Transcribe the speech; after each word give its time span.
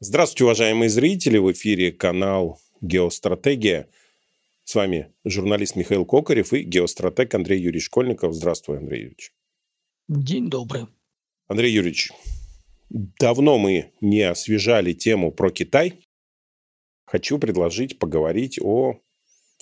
Здравствуйте, 0.00 0.44
уважаемые 0.44 0.90
зрители! 0.90 1.38
В 1.38 1.50
эфире 1.50 1.90
канал 1.90 2.60
«Геостратегия». 2.80 3.88
С 4.62 4.76
вами 4.76 5.12
журналист 5.24 5.74
Михаил 5.74 6.04
Кокарев 6.04 6.52
и 6.52 6.62
геостратег 6.62 7.34
Андрей 7.34 7.60
Юрьевич 7.60 7.86
Школьников. 7.86 8.32
Здравствуй, 8.32 8.78
Андрей 8.78 9.00
Юрьевич. 9.00 9.32
День 10.06 10.48
добрый. 10.50 10.86
Андрей 11.48 11.72
Юрьевич, 11.72 12.12
давно 12.90 13.58
мы 13.58 13.92
не 14.00 14.22
освежали 14.22 14.92
тему 14.92 15.32
про 15.32 15.50
Китай. 15.50 16.06
Хочу 17.04 17.40
предложить 17.40 17.98
поговорить 17.98 18.60
о 18.62 19.00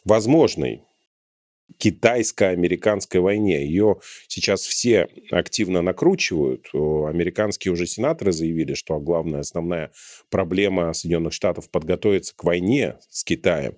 возможной 0.04 0.82
китайско-американской 1.78 3.20
войне. 3.20 3.64
Ее 3.64 3.96
сейчас 4.28 4.62
все 4.62 5.08
активно 5.30 5.82
накручивают. 5.82 6.68
Американские 6.72 7.72
уже 7.72 7.86
сенаторы 7.86 8.32
заявили, 8.32 8.74
что 8.74 8.98
главная 8.98 9.40
основная 9.40 9.90
проблема 10.30 10.92
Соединенных 10.92 11.32
Штатов 11.32 11.70
подготовиться 11.70 12.34
к 12.34 12.44
войне 12.44 12.96
с 13.10 13.24
Китаем. 13.24 13.76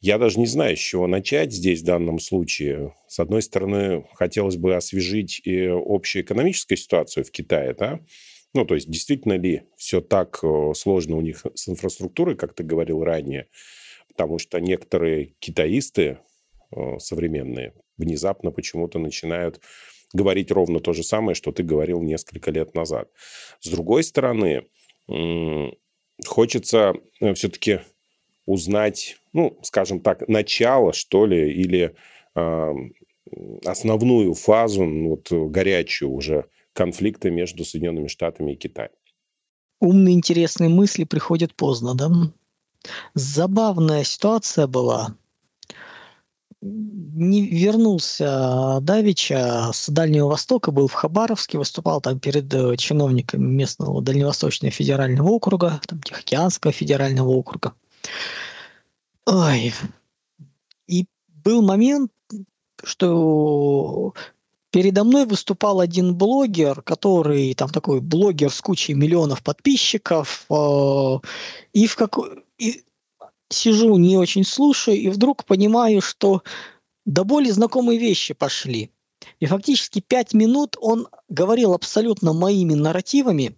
Я 0.00 0.18
даже 0.18 0.38
не 0.38 0.46
знаю, 0.46 0.76
с 0.76 0.80
чего 0.80 1.06
начать 1.06 1.52
здесь 1.52 1.80
в 1.80 1.86
данном 1.86 2.18
случае. 2.18 2.94
С 3.08 3.18
одной 3.20 3.40
стороны, 3.40 4.06
хотелось 4.14 4.56
бы 4.56 4.74
освежить 4.74 5.40
и 5.44 5.66
общую 5.66 6.22
экономическую 6.22 6.76
ситуацию 6.76 7.24
в 7.24 7.30
Китае, 7.30 7.74
да? 7.74 8.00
Ну, 8.52 8.64
то 8.64 8.74
есть, 8.74 8.88
действительно 8.88 9.38
ли 9.38 9.62
все 9.76 10.00
так 10.00 10.42
сложно 10.76 11.16
у 11.16 11.20
них 11.22 11.44
с 11.54 11.68
инфраструктурой, 11.68 12.36
как 12.36 12.54
ты 12.54 12.62
говорил 12.62 13.02
ранее? 13.02 13.48
Потому 14.08 14.38
что 14.38 14.60
некоторые 14.60 15.34
китаисты, 15.40 16.18
современные 16.98 17.74
внезапно 17.96 18.50
почему-то 18.50 18.98
начинают 18.98 19.60
говорить 20.12 20.50
ровно 20.50 20.80
то 20.80 20.92
же 20.92 21.02
самое, 21.02 21.34
что 21.34 21.52
ты 21.52 21.62
говорил 21.62 22.00
несколько 22.00 22.50
лет 22.50 22.74
назад. 22.74 23.10
С 23.60 23.68
другой 23.68 24.04
стороны, 24.04 24.66
хочется 26.26 26.94
э, 27.20 27.34
все-таки 27.34 27.80
узнать, 28.46 29.16
ну, 29.32 29.58
скажем 29.62 30.00
так, 30.00 30.28
начало, 30.28 30.92
что 30.92 31.26
ли, 31.26 31.52
или 31.52 31.94
э, 32.34 32.72
основную 33.64 34.34
фазу, 34.34 34.84
вот, 35.08 35.28
горячую 35.30 36.12
уже 36.12 36.46
конфликта 36.72 37.30
между 37.30 37.64
Соединенными 37.64 38.08
Штатами 38.08 38.52
и 38.52 38.56
Китаем. 38.56 38.90
Умные, 39.80 40.14
интересные 40.14 40.68
мысли 40.68 41.04
приходят 41.04 41.54
поздно, 41.54 41.94
да? 41.94 42.10
Забавная 43.14 44.04
ситуация 44.04 44.66
была 44.66 45.16
не 46.64 47.46
вернулся 47.46 48.78
Давича 48.80 49.70
с 49.72 49.88
Дальнего 49.88 50.28
Востока, 50.28 50.70
был 50.70 50.88
в 50.88 50.94
Хабаровске, 50.94 51.58
выступал 51.58 52.00
там 52.00 52.18
перед 52.18 52.52
э, 52.54 52.76
чиновниками 52.76 53.44
местного 53.44 54.00
Дальневосточного 54.00 54.72
федерального 54.72 55.28
округа, 55.28 55.80
там 55.86 56.02
Тихоокеанского 56.02 56.72
федерального 56.72 57.28
округа. 57.28 57.74
Ой. 59.26 59.72
И 60.86 61.06
был 61.28 61.62
момент, 61.62 62.10
что 62.82 64.14
передо 64.70 65.04
мной 65.04 65.26
выступал 65.26 65.80
один 65.80 66.14
блогер, 66.14 66.82
который 66.82 67.54
там 67.54 67.68
такой 67.68 68.00
блогер 68.00 68.50
с 68.50 68.60
кучей 68.60 68.94
миллионов 68.94 69.42
подписчиков, 69.42 70.46
э, 70.50 71.18
и 71.74 71.86
в 71.86 71.96
какой 71.96 72.44
сижу, 73.54 73.96
не 73.96 74.16
очень 74.16 74.44
слушаю, 74.44 74.98
и 74.98 75.08
вдруг 75.08 75.44
понимаю, 75.44 76.00
что 76.00 76.42
до 77.06 77.24
боли 77.24 77.50
знакомые 77.50 77.98
вещи 77.98 78.34
пошли. 78.34 78.90
И 79.40 79.46
фактически 79.46 80.00
пять 80.00 80.34
минут 80.34 80.76
он 80.80 81.08
говорил 81.28 81.72
абсолютно 81.72 82.32
моими 82.32 82.74
нарративами, 82.74 83.56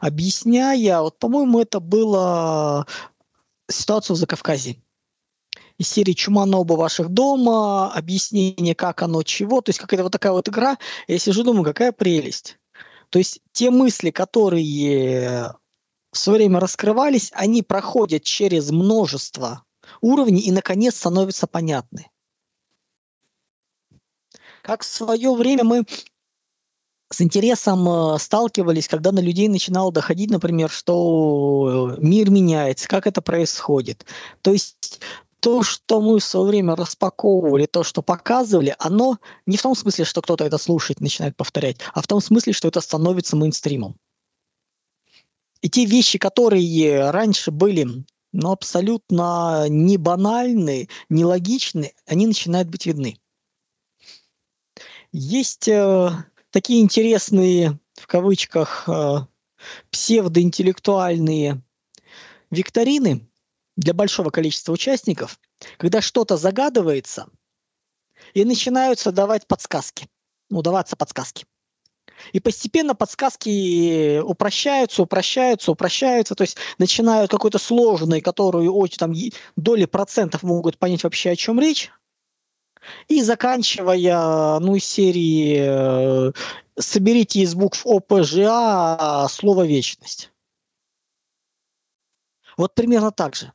объясняя, 0.00 1.00
вот, 1.00 1.18
по-моему, 1.18 1.60
это 1.60 1.80
было 1.80 2.86
ситуацию 3.70 4.16
в 4.16 4.18
Закавказье. 4.18 4.76
Из 5.78 5.88
серии 5.88 6.12
«Чума 6.12 6.44
на 6.44 6.58
оба 6.58 6.74
ваших 6.74 7.08
дома», 7.08 7.92
объяснение, 7.92 8.74
как 8.74 9.02
оно, 9.02 9.22
чего. 9.22 9.60
То 9.60 9.70
есть 9.70 9.78
какая-то 9.78 10.02
вот 10.02 10.12
такая 10.12 10.32
вот 10.32 10.48
игра. 10.48 10.76
Я 11.06 11.18
сижу, 11.18 11.44
думаю, 11.44 11.64
какая 11.64 11.92
прелесть. 11.92 12.58
То 13.10 13.18
есть 13.20 13.40
те 13.52 13.70
мысли, 13.70 14.10
которые 14.10 15.54
в 16.18 16.20
свое 16.20 16.38
время 16.38 16.58
раскрывались, 16.58 17.30
они 17.32 17.62
проходят 17.62 18.24
через 18.24 18.70
множество 18.70 19.62
уровней 20.00 20.40
и, 20.40 20.50
наконец, 20.50 20.96
становятся 20.96 21.46
понятны. 21.46 22.10
Как 24.62 24.82
в 24.82 24.86
свое 24.86 25.32
время 25.32 25.62
мы 25.62 25.84
с 27.10 27.20
интересом 27.22 27.88
э, 27.88 28.18
сталкивались, 28.18 28.88
когда 28.88 29.12
на 29.12 29.20
людей 29.20 29.48
начинало 29.48 29.92
доходить, 29.92 30.30
например, 30.30 30.68
что 30.68 31.94
мир 31.98 32.30
меняется, 32.30 32.88
как 32.88 33.06
это 33.06 33.22
происходит. 33.22 34.04
То 34.42 34.52
есть 34.52 35.00
то, 35.40 35.62
что 35.62 36.02
мы 36.02 36.18
в 36.18 36.24
свое 36.24 36.46
время 36.48 36.74
распаковывали, 36.74 37.66
то, 37.66 37.84
что 37.84 38.02
показывали, 38.02 38.74
оно 38.80 39.18
не 39.46 39.56
в 39.56 39.62
том 39.62 39.76
смысле, 39.76 40.04
что 40.04 40.20
кто-то 40.20 40.44
это 40.44 40.58
слушает, 40.58 41.00
начинает 41.00 41.36
повторять, 41.36 41.78
а 41.94 42.02
в 42.02 42.08
том 42.08 42.20
смысле, 42.20 42.52
что 42.52 42.66
это 42.66 42.80
становится 42.80 43.36
мейнстримом. 43.36 43.96
И 45.60 45.68
те 45.68 45.84
вещи, 45.84 46.18
которые 46.18 47.10
раньше 47.10 47.50
были 47.50 48.04
ну, 48.32 48.52
абсолютно 48.52 49.66
не 49.68 49.96
банальны, 49.96 50.88
не 51.08 51.24
логичны, 51.24 51.94
они 52.06 52.26
начинают 52.26 52.68
быть 52.68 52.86
видны. 52.86 53.18
Есть 55.10 55.66
э, 55.68 56.10
такие 56.50 56.82
интересные, 56.82 57.80
в 57.94 58.06
кавычках, 58.06 58.88
э, 58.88 59.26
псевдоинтеллектуальные 59.90 61.62
викторины 62.50 63.28
для 63.76 63.94
большого 63.94 64.30
количества 64.30 64.72
участников, 64.72 65.40
когда 65.78 66.00
что-то 66.00 66.36
загадывается, 66.36 67.28
и 68.34 68.44
начинаются 68.44 69.10
давать 69.12 69.46
подсказки, 69.46 70.08
ну, 70.50 70.62
даваться 70.62 70.96
подсказки. 70.96 71.46
И 72.32 72.40
постепенно 72.40 72.94
подсказки 72.94 74.18
упрощаются, 74.20 75.02
упрощаются, 75.02 75.72
упрощаются, 75.72 76.34
то 76.34 76.42
есть 76.42 76.56
начинают 76.78 77.30
какой-то 77.30 77.58
сложный, 77.58 78.20
которую 78.20 78.74
очень 78.74 78.98
там 78.98 79.14
доли 79.56 79.84
процентов 79.84 80.42
могут 80.42 80.78
понять 80.78 81.04
вообще 81.04 81.30
о 81.30 81.36
чем 81.36 81.60
речь, 81.60 81.90
и 83.08 83.22
заканчивая, 83.22 84.58
ну, 84.60 84.76
из 84.76 84.84
серии 84.84 85.58
э, 85.60 86.32
«Соберите 86.78 87.40
из 87.40 87.54
букв 87.54 87.84
ОПЖА 87.86 89.26
слово 89.30 89.66
«вечность». 89.66 90.32
Вот 92.56 92.74
примерно 92.74 93.12
так 93.12 93.36
же. 93.36 93.52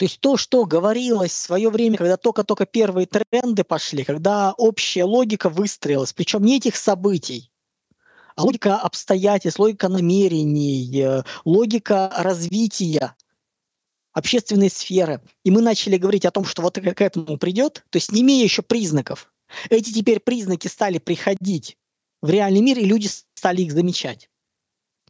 То 0.00 0.04
есть 0.04 0.18
то, 0.20 0.38
что 0.38 0.64
говорилось 0.64 1.30
в 1.30 1.36
свое 1.36 1.68
время, 1.68 1.98
когда 1.98 2.16
только-только 2.16 2.64
первые 2.64 3.06
тренды 3.06 3.64
пошли, 3.64 4.02
когда 4.02 4.54
общая 4.56 5.04
логика 5.04 5.50
выстроилась, 5.50 6.14
причем 6.14 6.42
не 6.42 6.56
этих 6.56 6.76
событий, 6.76 7.52
а 8.34 8.44
логика 8.44 8.78
обстоятельств, 8.78 9.58
логика 9.60 9.90
намерений, 9.90 11.02
э, 11.02 11.22
логика 11.44 12.10
развития 12.16 13.14
общественной 14.14 14.70
сферы. 14.70 15.20
И 15.44 15.50
мы 15.50 15.60
начали 15.60 15.98
говорить 15.98 16.24
о 16.24 16.30
том, 16.30 16.46
что 16.46 16.62
вот 16.62 16.78
к 16.78 17.00
этому 17.02 17.36
придет, 17.36 17.84
то 17.90 17.96
есть 17.96 18.10
не 18.10 18.22
имея 18.22 18.42
еще 18.42 18.62
признаков. 18.62 19.30
Эти 19.68 19.92
теперь 19.92 20.20
признаки 20.20 20.68
стали 20.68 20.96
приходить 20.96 21.76
в 22.22 22.30
реальный 22.30 22.62
мир, 22.62 22.78
и 22.78 22.86
люди 22.86 23.10
стали 23.34 23.60
их 23.60 23.72
замечать. 23.72 24.29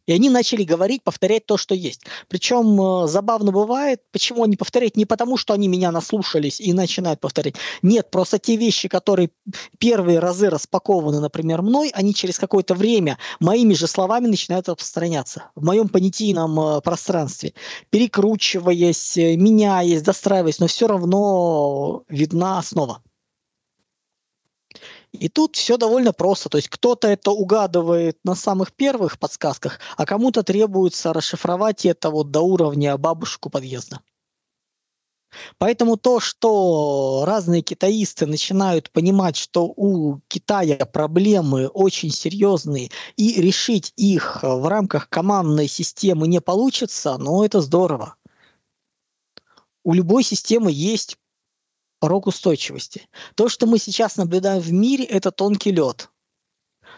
И 0.07 0.13
они 0.13 0.29
начали 0.29 0.63
говорить, 0.63 1.03
повторять 1.03 1.45
то, 1.45 1.57
что 1.57 1.75
есть. 1.75 2.01
Причем 2.27 2.81
э, 2.81 3.07
забавно 3.07 3.51
бывает, 3.51 4.01
почему 4.11 4.43
они 4.43 4.57
повторяют 4.57 4.97
не 4.97 5.05
потому, 5.05 5.37
что 5.37 5.53
они 5.53 5.67
меня 5.67 5.91
наслушались 5.91 6.59
и 6.59 6.73
начинают 6.73 7.19
повторять. 7.19 7.55
Нет, 7.81 8.09
просто 8.09 8.39
те 8.39 8.55
вещи, 8.55 8.87
которые 8.87 9.29
первые 9.77 10.19
разы 10.19 10.49
распакованы, 10.49 11.19
например, 11.19 11.61
мной, 11.61 11.91
они 11.93 12.13
через 12.13 12.39
какое-то 12.39 12.73
время 12.73 13.17
моими 13.39 13.73
же 13.73 13.87
словами 13.87 14.27
начинают 14.27 14.67
распространяться 14.69 15.51
в 15.55 15.63
моем 15.63 15.87
понятийном 15.87 16.59
э, 16.59 16.81
пространстве, 16.81 17.53
перекручиваясь, 17.89 19.17
э, 19.17 19.35
меняясь, 19.35 20.01
достраиваясь, 20.01 20.59
но 20.59 20.67
все 20.67 20.87
равно 20.87 22.03
видна 22.09 22.57
основа. 22.57 23.03
И 25.13 25.27
тут 25.27 25.55
все 25.55 25.77
довольно 25.77 26.13
просто. 26.13 26.49
То 26.49 26.57
есть 26.57 26.69
кто-то 26.69 27.07
это 27.07 27.31
угадывает 27.31 28.17
на 28.23 28.35
самых 28.35 28.71
первых 28.73 29.19
подсказках, 29.19 29.79
а 29.97 30.05
кому-то 30.05 30.43
требуется 30.43 31.13
расшифровать 31.13 31.85
это 31.85 32.09
вот 32.09 32.31
до 32.31 32.41
уровня 32.41 32.97
бабушку 32.97 33.49
подъезда. 33.49 34.01
Поэтому 35.57 35.95
то, 35.97 36.19
что 36.19 37.23
разные 37.25 37.61
китаисты 37.61 38.25
начинают 38.25 38.91
понимать, 38.91 39.37
что 39.37 39.65
у 39.65 40.19
Китая 40.27 40.85
проблемы 40.85 41.67
очень 41.67 42.11
серьезные, 42.11 42.91
и 43.15 43.41
решить 43.41 43.93
их 43.95 44.39
в 44.43 44.67
рамках 44.67 45.09
командной 45.09 45.67
системы 45.67 46.27
не 46.27 46.41
получится, 46.41 47.17
ну 47.17 47.43
это 47.43 47.61
здорово. 47.61 48.15
У 49.83 49.93
любой 49.93 50.23
системы 50.23 50.71
есть 50.71 51.17
порог 52.01 52.25
устойчивости. 52.25 53.07
То, 53.35 53.47
что 53.47 53.67
мы 53.67 53.77
сейчас 53.77 54.17
наблюдаем 54.17 54.59
в 54.59 54.73
мире, 54.73 55.05
это 55.05 55.31
тонкий 55.31 55.71
лед. 55.71 56.09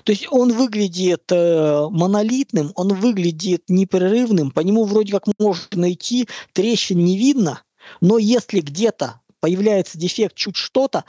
То 0.05 0.13
есть 0.13 0.27
он 0.31 0.53
выглядит 0.53 1.29
э, 1.29 1.87
монолитным, 1.89 2.71
он 2.75 2.93
выглядит 2.93 3.65
непрерывным, 3.67 4.49
по 4.49 4.61
нему 4.61 4.85
вроде 4.85 5.11
как 5.11 5.23
можно 5.37 5.91
идти, 5.91 6.27
трещин 6.53 7.03
не 7.03 7.17
видно, 7.17 7.63
но 7.99 8.17
если 8.17 8.61
где-то 8.61 9.21
появляется 9.41 9.97
дефект, 9.97 10.35
чуть 10.35 10.55
что-то, 10.55 11.03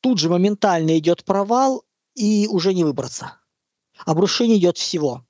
тут 0.00 0.18
же 0.18 0.28
моментально 0.28 0.98
идет 0.98 1.24
провал 1.24 1.84
и 2.14 2.48
уже 2.48 2.74
не 2.74 2.82
выбраться. 2.82 3.38
Обрушение 4.06 4.58
идет 4.58 4.76
всего. 4.76 5.24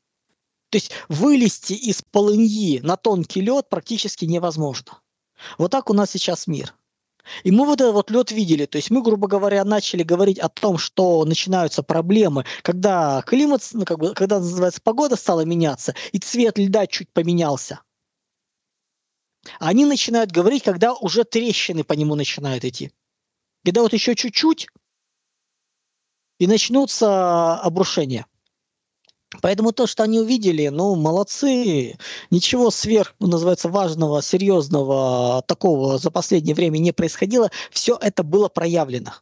То 0.70 0.76
есть 0.76 0.90
вылезти 1.08 1.74
из 1.74 2.00
полыньи 2.02 2.80
на 2.80 2.96
тонкий 2.96 3.42
лед 3.42 3.68
практически 3.68 4.24
невозможно. 4.24 5.00
Вот 5.58 5.70
так 5.70 5.90
у 5.90 5.92
нас 5.92 6.10
сейчас 6.10 6.46
мир. 6.46 6.74
И 7.44 7.50
мы 7.50 7.66
вот 7.66 7.80
этот 7.80 7.94
вот 7.94 8.10
лед 8.10 8.30
видели, 8.30 8.66
то 8.66 8.76
есть 8.76 8.90
мы, 8.90 9.02
грубо 9.02 9.28
говоря, 9.28 9.64
начали 9.64 10.02
говорить 10.02 10.38
о 10.38 10.48
том, 10.48 10.78
что 10.78 11.24
начинаются 11.24 11.82
проблемы, 11.82 12.44
когда 12.62 13.22
климат, 13.26 13.68
ну, 13.72 13.84
как 13.84 13.98
бы, 13.98 14.14
когда 14.14 14.38
называется 14.38 14.80
погода 14.80 15.16
стала 15.16 15.44
меняться, 15.44 15.94
и 16.12 16.18
цвет 16.18 16.58
льда 16.58 16.86
чуть 16.86 17.10
поменялся. 17.12 17.82
Они 19.58 19.84
начинают 19.84 20.30
говорить, 20.30 20.62
когда 20.62 20.94
уже 20.94 21.24
трещины 21.24 21.84
по 21.84 21.92
нему 21.92 22.14
начинают 22.14 22.64
идти. 22.64 22.92
Когда 23.64 23.82
вот 23.82 23.92
еще 23.92 24.14
чуть-чуть, 24.14 24.68
и 26.38 26.46
начнутся 26.46 27.56
обрушения. 27.56 28.26
Поэтому 29.42 29.72
то, 29.72 29.86
что 29.86 30.04
они 30.04 30.20
увидели, 30.20 30.68
ну, 30.68 30.94
молодцы. 30.94 31.98
Ничего 32.30 32.70
сверх, 32.70 33.14
ну, 33.18 33.26
называется, 33.26 33.68
важного, 33.68 34.22
серьезного 34.22 35.42
такого 35.46 35.98
за 35.98 36.10
последнее 36.10 36.54
время 36.54 36.78
не 36.78 36.92
происходило. 36.92 37.50
Все 37.70 37.98
это 38.00 38.22
было 38.22 38.48
проявлено. 38.48 39.12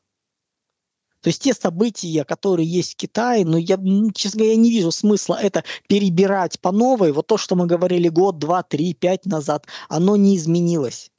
То 1.22 1.28
есть 1.28 1.42
те 1.42 1.54
события, 1.54 2.24
которые 2.24 2.68
есть 2.68 2.92
в 2.92 2.96
Китае, 2.96 3.44
ну, 3.44 3.56
я, 3.56 3.76
честно 4.14 4.38
говоря, 4.38 4.54
не 4.54 4.70
вижу 4.70 4.92
смысла 4.92 5.36
это 5.42 5.64
перебирать 5.88 6.60
по 6.60 6.70
новой. 6.70 7.10
Вот 7.10 7.26
то, 7.26 7.36
что 7.36 7.56
мы 7.56 7.66
говорили 7.66 8.08
год, 8.08 8.38
два, 8.38 8.62
три, 8.62 8.94
пять 8.94 9.26
назад, 9.26 9.66
оно 9.88 10.14
не 10.14 10.36
изменилось. 10.36 11.10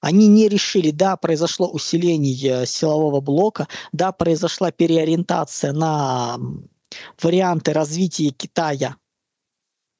Они 0.00 0.26
не 0.26 0.48
решили, 0.48 0.90
да, 0.90 1.16
произошло 1.16 1.68
усиление 1.70 2.66
силового 2.66 3.20
блока, 3.20 3.68
да, 3.92 4.10
произошла 4.10 4.72
переориентация 4.72 5.72
на 5.72 6.36
варианты 7.20 7.72
развития 7.72 8.30
Китая 8.30 8.96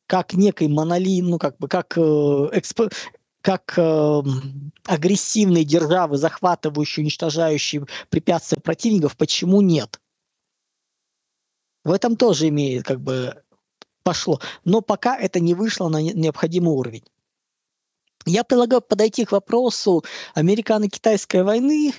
как 0.06 0.34
некой 0.34 0.68
монолин, 0.68 1.26
ну 1.26 1.38
как 1.38 1.56
бы 1.58 1.68
как 1.68 1.96
э, 1.96 2.00
эксп, 2.52 2.82
как 3.40 3.74
э, 3.76 4.22
агрессивной 4.84 5.64
державы, 5.64 6.16
захватывающей, 6.16 7.02
уничтожающей 7.02 7.82
препятствия 8.10 8.60
противников, 8.60 9.16
почему 9.16 9.60
нет? 9.60 10.00
В 11.84 11.92
этом 11.92 12.16
тоже 12.16 12.48
имеет 12.48 12.84
как 12.84 13.00
бы 13.00 13.42
пошло. 14.02 14.40
Но 14.64 14.80
пока 14.80 15.16
это 15.18 15.40
не 15.40 15.54
вышло 15.54 15.88
на 15.88 16.00
необходимый 16.00 16.74
уровень. 16.74 17.04
Я 18.26 18.44
предлагаю 18.44 18.80
подойти 18.80 19.24
к 19.24 19.32
вопросу 19.32 20.04
американо-китайской 20.34 21.42
войны 21.42 21.92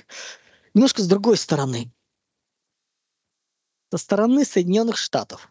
немножко 0.74 1.02
с 1.02 1.06
другой 1.06 1.36
стороны 1.36 1.92
со 3.90 3.98
стороны 3.98 4.44
Соединенных 4.44 4.96
Штатов. 4.96 5.50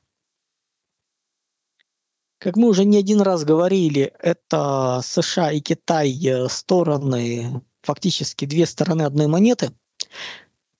Как 2.38 2.58
мы 2.58 2.68
уже 2.68 2.86
не 2.86 2.98
один 2.98 3.22
раз 3.22 3.44
говорили, 3.44 4.14
это 4.20 5.02
США 5.04 5.52
и 5.52 5.62
Китай 5.62 6.12
э, 6.26 6.48
стороны, 6.50 7.62
фактически 7.82 8.46
две 8.46 8.66
стороны 8.66 9.04
одной 9.04 9.28
монеты. 9.28 9.72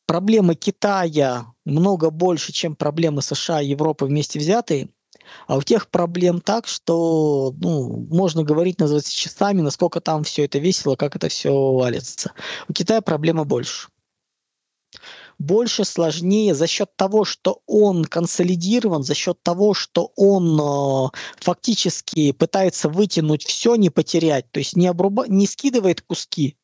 Проблемы 0.06 0.56
Китая 0.56 1.48
много 1.64 2.12
больше, 2.12 2.52
чем 2.52 2.76
проблемы 2.76 3.22
США 3.22 3.62
и 3.62 3.70
Европы 3.70 4.06
вместе 4.06 4.38
взятые. 4.38 4.90
А 5.48 5.58
у 5.58 5.64
тех 5.64 5.90
проблем 5.90 6.42
так, 6.42 6.68
что 6.68 7.52
ну, 7.58 8.06
можно 8.12 8.44
говорить, 8.44 8.80
называется 8.80 9.16
часами, 9.16 9.62
насколько 9.62 10.02
там 10.02 10.24
все 10.24 10.46
это 10.46 10.60
весело, 10.60 10.96
как 10.96 11.16
это 11.16 11.30
все 11.30 11.52
валится. 11.52 12.34
У 12.68 12.74
Китая 12.74 13.02
проблема 13.02 13.46
больше 13.46 13.88
больше, 15.40 15.86
сложнее 15.86 16.54
за 16.54 16.68
счет 16.68 16.96
того, 16.96 17.26
что 17.26 17.62
он 17.66 18.06
консолидирован, 18.06 19.04
за 19.04 19.14
счет 19.14 19.42
того, 19.44 19.74
что 19.74 20.12
он 20.16 20.60
э, 20.60 21.10
фактически 21.40 22.32
пытается 22.32 22.90
вытянуть 22.90 23.46
все, 23.46 23.76
не 23.76 23.90
потерять, 23.90 24.52
то 24.52 24.60
есть 24.60 24.76
не, 24.76 24.88
обруба... 24.88 25.28
не 25.28 25.48
скидывает 25.48 26.02
куски, 26.02 26.58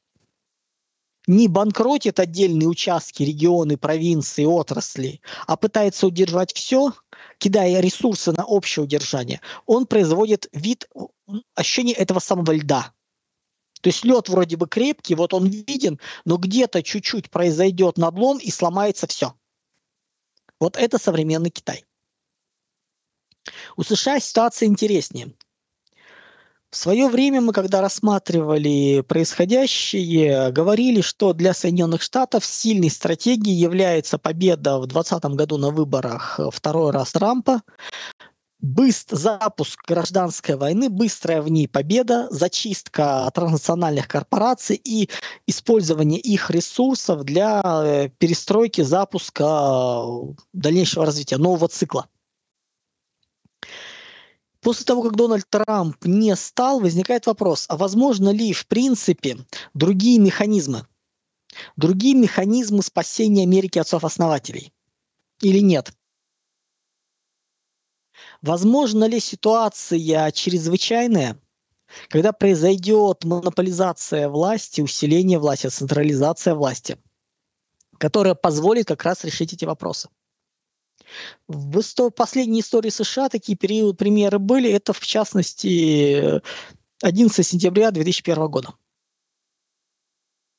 не 1.27 1.47
банкротит 1.47 2.19
отдельные 2.19 2.67
участки, 2.67 3.23
регионы, 3.23 3.77
провинции, 3.77 4.45
отрасли, 4.45 5.21
а 5.47 5.55
пытается 5.55 6.07
удержать 6.07 6.53
все, 6.53 6.93
кидая 7.37 7.79
ресурсы 7.79 8.31
на 8.31 8.45
общее 8.45 8.83
удержание, 8.83 9.41
он 9.65 9.85
производит 9.85 10.49
вид 10.51 10.89
ощущения 11.55 11.93
этого 11.93 12.19
самого 12.19 12.51
льда. 12.51 12.93
То 13.81 13.89
есть 13.89 14.05
лед 14.05 14.29
вроде 14.29 14.57
бы 14.57 14.67
крепкий, 14.67 15.15
вот 15.15 15.33
он 15.33 15.47
виден, 15.47 15.99
но 16.25 16.37
где-то 16.37 16.83
чуть-чуть 16.83 17.29
произойдет 17.29 17.97
надлом 17.97 18.37
и 18.37 18.49
сломается 18.51 19.07
все. 19.07 19.33
Вот 20.59 20.77
это 20.77 20.97
современный 20.97 21.49
Китай. 21.49 21.85
У 23.75 23.83
США 23.83 24.19
ситуация 24.19 24.67
интереснее. 24.67 25.33
В 26.69 26.77
свое 26.77 27.09
время 27.09 27.41
мы, 27.41 27.51
когда 27.51 27.81
рассматривали 27.81 29.01
происходящее, 29.01 30.51
говорили, 30.51 31.01
что 31.01 31.33
для 31.33 31.53
Соединенных 31.53 32.01
Штатов 32.01 32.45
сильной 32.45 32.89
стратегией 32.89 33.57
является 33.57 34.17
победа 34.17 34.79
в 34.79 34.87
2020 34.87 35.35
году 35.35 35.57
на 35.57 35.71
выборах 35.71 36.39
второй 36.53 36.91
раз 36.91 37.11
Трампа, 37.11 37.61
быстр, 38.61 39.15
запуск 39.15 39.81
гражданской 39.87 40.55
войны, 40.55 40.89
быстрая 40.89 41.41
в 41.41 41.49
ней 41.49 41.67
победа, 41.67 42.27
зачистка 42.29 43.29
транснациональных 43.33 44.07
корпораций 44.07 44.79
и 44.81 45.09
использование 45.47 46.19
их 46.19 46.49
ресурсов 46.51 47.23
для 47.23 47.61
э, 47.63 48.09
перестройки, 48.17 48.81
запуска 48.81 49.43
э, 49.43 50.33
дальнейшего 50.53 51.05
развития 51.05 51.37
нового 51.37 51.67
цикла. 51.67 52.07
После 54.61 54.85
того, 54.85 55.01
как 55.01 55.15
Дональд 55.15 55.49
Трамп 55.49 56.05
не 56.05 56.35
стал, 56.35 56.79
возникает 56.79 57.25
вопрос, 57.25 57.65
а 57.67 57.77
возможно 57.77 58.29
ли 58.29 58.53
в 58.53 58.67
принципе 58.67 59.37
другие 59.73 60.19
механизмы, 60.19 60.85
другие 61.77 62.13
механизмы 62.13 62.83
спасения 62.83 63.41
Америки 63.41 63.79
отцов-основателей 63.79 64.71
или 65.41 65.59
нет? 65.59 65.91
Возможно 68.41 69.05
ли 69.05 69.19
ситуация 69.19 70.31
чрезвычайная, 70.31 71.37
когда 72.09 72.31
произойдет 72.31 73.23
монополизация 73.23 74.29
власти, 74.29 74.81
усиление 74.81 75.37
власти, 75.37 75.67
централизация 75.67 76.55
власти, 76.55 76.97
которая 77.97 78.33
позволит 78.33 78.87
как 78.87 79.03
раз 79.03 79.23
решить 79.23 79.53
эти 79.53 79.65
вопросы? 79.65 80.09
В 81.47 82.09
последней 82.11 82.61
истории 82.61 82.89
США 82.89 83.29
такие 83.29 83.57
период, 83.57 83.97
примеры 83.97 84.39
были. 84.39 84.71
Это, 84.71 84.93
в 84.93 85.01
частности, 85.01 86.41
11 87.01 87.45
сентября 87.45 87.91
2001 87.91 88.47
года. 88.47 88.73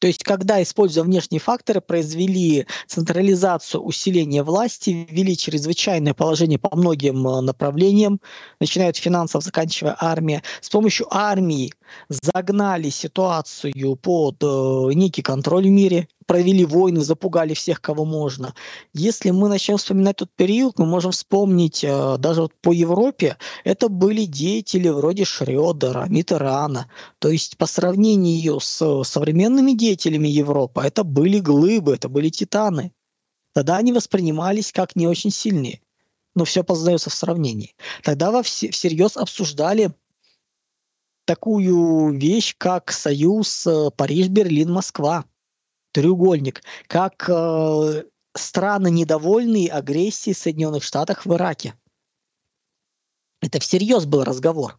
То 0.03 0.09
есть, 0.09 0.25
когда, 0.25 0.61
используя 0.61 1.05
внешние 1.05 1.39
факторы, 1.39 1.81
произвели 1.81 2.67
централизацию 2.89 3.81
усиления 3.81 4.43
власти, 4.43 5.07
ввели 5.09 5.37
чрезвычайное 5.37 6.13
положение 6.13 6.59
по 6.59 6.77
многим 6.77 7.25
э, 7.25 7.41
направлениям, 7.41 8.21
начиная 8.59 8.89
от 8.89 8.97
финансов, 8.97 9.45
заканчивая 9.45 9.97
армией, 10.01 10.43
с 10.61 10.71
помощью 10.71 11.07
армии 11.09 11.73
загнали 12.09 12.91
ситуацию 12.91 13.97
под 13.97 14.43
э, 14.43 14.95
некий 14.95 15.23
контроль 15.23 15.65
в 15.65 15.71
мире, 15.71 16.09
провели 16.27 16.65
войны, 16.65 17.01
запугали 17.01 17.55
всех, 17.55 17.81
кого 17.81 18.05
можно. 18.05 18.55
Если 18.93 19.31
мы 19.31 19.49
начнем 19.49 19.77
вспоминать 19.77 20.17
тот 20.17 20.31
период, 20.35 20.79
мы 20.79 20.87
можем 20.87 21.13
вспомнить 21.13 21.85
э, 21.85 22.17
даже 22.19 22.43
вот 22.43 22.53
по 22.61 22.73
Европе, 22.73 23.37
это 23.65 23.89
были 23.89 24.25
деятели 24.25 24.89
вроде 24.89 25.25
Шредера, 25.25 26.07
Митерана. 26.09 26.89
То 27.19 27.29
есть 27.29 27.57
по 27.57 27.67
сравнению 27.67 28.61
с 28.61 29.05
современными 29.05 29.73
деятелями 29.73 30.29
Европы, 30.29 30.83
это 30.83 31.05
были 31.05 31.39
глыбы, 31.39 31.95
это 31.95 32.09
были 32.09 32.29
титаны. 32.29 32.93
Тогда 33.55 33.77
они 33.77 33.93
воспринимались 33.93 34.73
как 34.73 34.97
не 34.97 35.07
очень 35.07 35.31
сильные. 35.31 35.81
Но 36.35 36.47
все 36.47 36.65
познается 36.65 37.11
в 37.11 37.15
сравнении. 37.15 37.75
Тогда 38.03 38.31
во 38.31 38.41
вс- 38.41 38.71
всерьез 38.71 39.19
обсуждали 39.19 39.93
такую 41.25 42.19
вещь, 42.19 42.55
как 42.59 42.93
союз 42.93 43.67
э, 43.67 43.91
Париж-Берлин-Москва 43.97 45.25
треугольник, 45.93 46.63
как 46.87 47.29
э, 47.29 48.05
страны 48.35 48.91
недовольные 48.91 49.71
агрессией 49.71 50.35
Соединенных 50.35 50.83
Штатов 50.83 51.25
в 51.25 51.35
Ираке. 51.35 51.75
Это 53.41 53.61
всерьез 53.61 54.07
был 54.07 54.25
разговор. 54.25 54.79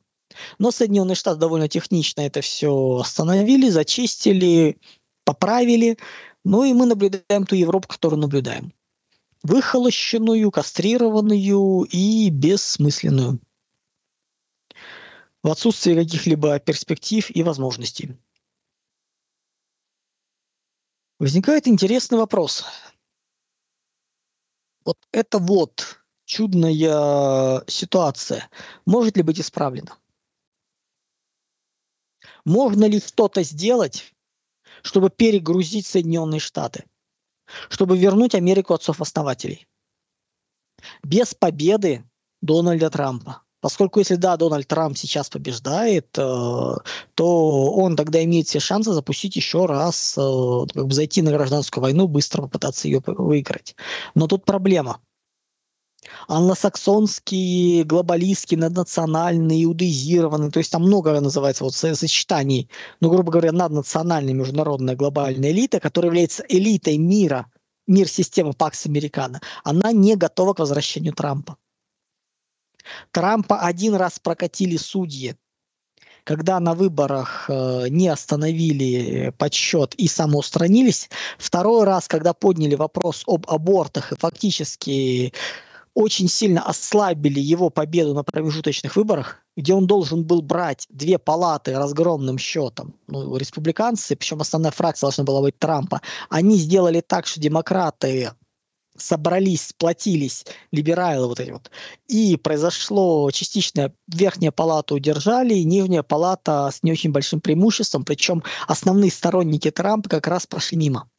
Но 0.57 0.71
Соединенные 0.71 1.15
Штаты 1.15 1.39
довольно 1.39 1.67
технично 1.67 2.21
это 2.21 2.41
все 2.41 2.97
остановили, 2.97 3.69
зачистили, 3.69 4.79
поправили. 5.25 5.97
Ну 6.43 6.63
и 6.63 6.73
мы 6.73 6.85
наблюдаем 6.85 7.45
ту 7.45 7.55
Европу, 7.55 7.87
которую 7.87 8.19
наблюдаем. 8.19 8.73
выхолощенную, 9.43 10.49
кастрированную 10.51 11.83
и 11.83 12.29
бессмысленную. 12.29 13.39
В 15.43 15.51
отсутствии 15.51 15.93
каких-либо 15.93 16.57
перспектив 16.59 17.29
и 17.29 17.43
возможностей. 17.43 18.17
Возникает 21.19 21.67
интересный 21.67 22.17
вопрос. 22.17 22.65
Вот 24.85 24.97
это 25.11 25.39
вот 25.39 26.01
чудная 26.25 27.63
ситуация 27.67 28.49
может 28.85 29.17
ли 29.17 29.23
быть 29.23 29.39
исправлена? 29.39 29.97
Можно 32.45 32.85
ли 32.85 32.99
что-то 32.99 33.43
сделать, 33.43 34.13
чтобы 34.81 35.09
перегрузить 35.09 35.85
Соединенные 35.85 36.39
Штаты? 36.39 36.85
Чтобы 37.69 37.97
вернуть 37.97 38.35
Америку 38.35 38.73
отцов-основателей? 38.73 39.67
Без 41.03 41.33
победы 41.33 42.09
Дональда 42.41 42.89
Трампа. 42.89 43.43
Поскольку 43.63 43.99
если 43.99 44.15
да, 44.15 44.35
Дональд 44.35 44.67
Трамп 44.67 44.97
сейчас 44.97 45.29
побеждает, 45.29 46.07
э, 46.17 46.73
то 47.15 47.71
он 47.71 47.95
тогда 47.95 48.21
имеет 48.25 48.49
все 48.49 48.59
шансы 48.59 48.91
запустить 48.91 49.37
еще 49.37 49.67
раз, 49.67 50.15
э, 50.17 50.65
как 50.73 50.85
бы 50.85 50.93
зайти 50.93 51.21
на 51.21 51.31
гражданскую 51.31 51.81
войну, 51.81 52.09
быстро 52.09 52.41
попытаться 52.41 52.89
ее 52.89 53.01
выиграть. 53.05 53.77
Но 54.15 54.27
тут 54.27 54.43
проблема– 54.43 54.99
англосаксонские, 56.27 57.85
глобалистские, 57.85 58.59
наднациональные, 58.59 59.63
иудеизированные, 59.63 60.51
то 60.51 60.57
есть 60.57 60.69
там 60.69 60.81
много 60.81 61.17
называется 61.21 61.63
вот 61.63 61.73
сочетаний, 61.73 62.69
ну, 62.99 63.09
грубо 63.09 63.31
говоря, 63.31 63.53
наднациональная 63.53 64.33
международная 64.33 64.97
глобальная 64.97 65.51
элита, 65.51 65.79
которая 65.79 66.09
является 66.09 66.43
элитой 66.49 66.97
мира, 66.97 67.49
мир 67.87 68.09
системы 68.09 68.51
Пакс 68.51 68.87
Американо, 68.87 69.39
она 69.63 69.93
не 69.93 70.17
готова 70.17 70.53
к 70.53 70.59
возвращению 70.59 71.13
Трампа. 71.13 71.55
Трампа 73.11 73.59
один 73.59 73.95
раз 73.95 74.19
прокатили 74.19 74.77
судьи, 74.77 75.35
когда 76.23 76.59
на 76.59 76.73
выборах 76.73 77.45
э, 77.47 77.87
не 77.89 78.07
остановили 78.07 79.33
подсчет 79.37 79.93
и 79.95 80.07
самоустранились. 80.07 81.09
Второй 81.37 81.83
раз, 81.85 82.07
когда 82.07 82.33
подняли 82.33 82.75
вопрос 82.75 83.23
об 83.27 83.49
абортах 83.49 84.11
и 84.11 84.17
фактически 84.17 85.33
очень 85.93 86.27
сильно 86.27 86.61
ослабили 86.65 87.39
его 87.39 87.69
победу 87.69 88.13
на 88.13 88.23
промежуточных 88.23 88.95
выборах, 88.95 89.43
где 89.55 89.73
он 89.73 89.85
должен 89.85 90.23
был 90.23 90.41
брать 90.41 90.87
две 90.89 91.19
палаты 91.19 91.75
разгромным 91.75 92.37
счетом. 92.37 92.95
Ну, 93.07 93.37
республиканцы, 93.37 94.15
причем 94.15 94.41
основная 94.41 94.71
фракция 94.71 95.07
должна 95.07 95.23
была 95.23 95.41
быть 95.41 95.59
Трампа, 95.59 96.01
они 96.29 96.57
сделали 96.57 97.01
так, 97.01 97.27
что 97.27 97.39
демократы 97.39 98.31
собрались, 98.97 99.67
сплотились, 99.67 100.45
либералы 100.71 101.27
вот 101.27 101.39
эти 101.39 101.51
вот, 101.51 101.71
и 102.07 102.37
произошло 102.37 103.29
частичное, 103.31 103.93
верхняя 104.07 104.51
палата 104.51 104.93
удержали, 104.93 105.55
нижняя 105.55 106.03
палата 106.03 106.69
с 106.71 106.83
не 106.83 106.91
очень 106.91 107.11
большим 107.11 107.41
преимуществом, 107.41 108.05
причем 108.05 108.43
основные 108.67 109.11
сторонники 109.11 109.71
Трампа 109.71 110.09
как 110.09 110.27
раз 110.27 110.45
прошли 110.45 110.77
мимо. 110.77 111.09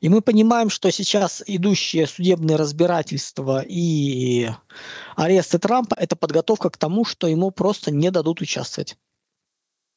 И 0.00 0.08
мы 0.08 0.22
понимаем, 0.22 0.70
что 0.70 0.90
сейчас 0.90 1.42
идущие 1.46 2.06
судебные 2.06 2.56
разбирательства 2.56 3.64
и 3.66 4.48
аресты 5.16 5.58
Трампа– 5.58 5.94
это 5.98 6.14
подготовка 6.14 6.70
к 6.70 6.76
тому, 6.76 7.04
что 7.04 7.26
ему 7.26 7.50
просто 7.50 7.90
не 7.90 8.10
дадут 8.10 8.40
участвовать. 8.40 8.96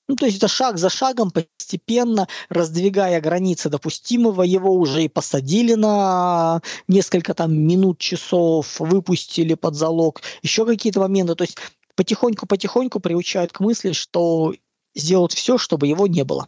Ну, 0.09 0.15
то 0.15 0.25
есть 0.25 0.37
это 0.37 0.47
шаг 0.47 0.79
за 0.79 0.89
шагом, 0.89 1.29
постепенно 1.29 2.27
раздвигая 2.49 3.21
границы 3.21 3.69
допустимого, 3.69 4.41
его 4.41 4.73
уже 4.73 5.03
и 5.03 5.07
посадили 5.07 5.75
на 5.75 6.63
несколько 6.87 7.35
там 7.35 7.55
минут, 7.55 7.99
часов, 7.99 8.79
выпустили 8.79 9.53
под 9.53 9.75
залог, 9.75 10.23
еще 10.41 10.65
какие-то 10.65 10.99
моменты. 10.99 11.35
То 11.35 11.43
есть 11.43 11.59
потихоньку-потихоньку 11.93 12.99
приучают 12.99 13.51
к 13.51 13.59
мысли, 13.59 13.91
что 13.91 14.55
сделают 14.95 15.33
все, 15.33 15.59
чтобы 15.59 15.85
его 15.85 16.07
не 16.07 16.23
было. 16.23 16.47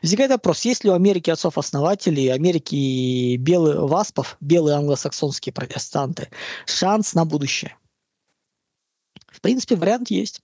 Возникает 0.00 0.30
вопрос, 0.30 0.64
есть 0.64 0.84
ли 0.84 0.90
у 0.90 0.94
Америки 0.94 1.30
отцов-основателей, 1.30 2.28
Америки 2.28 3.36
белых 3.38 3.90
васпов, 3.90 4.36
белые 4.38 4.76
англосаксонские 4.76 5.52
протестанты, 5.52 6.30
шанс 6.64 7.12
на 7.12 7.24
будущее? 7.24 7.76
В 9.26 9.40
принципе, 9.40 9.74
вариант 9.74 10.10
есть. 10.10 10.42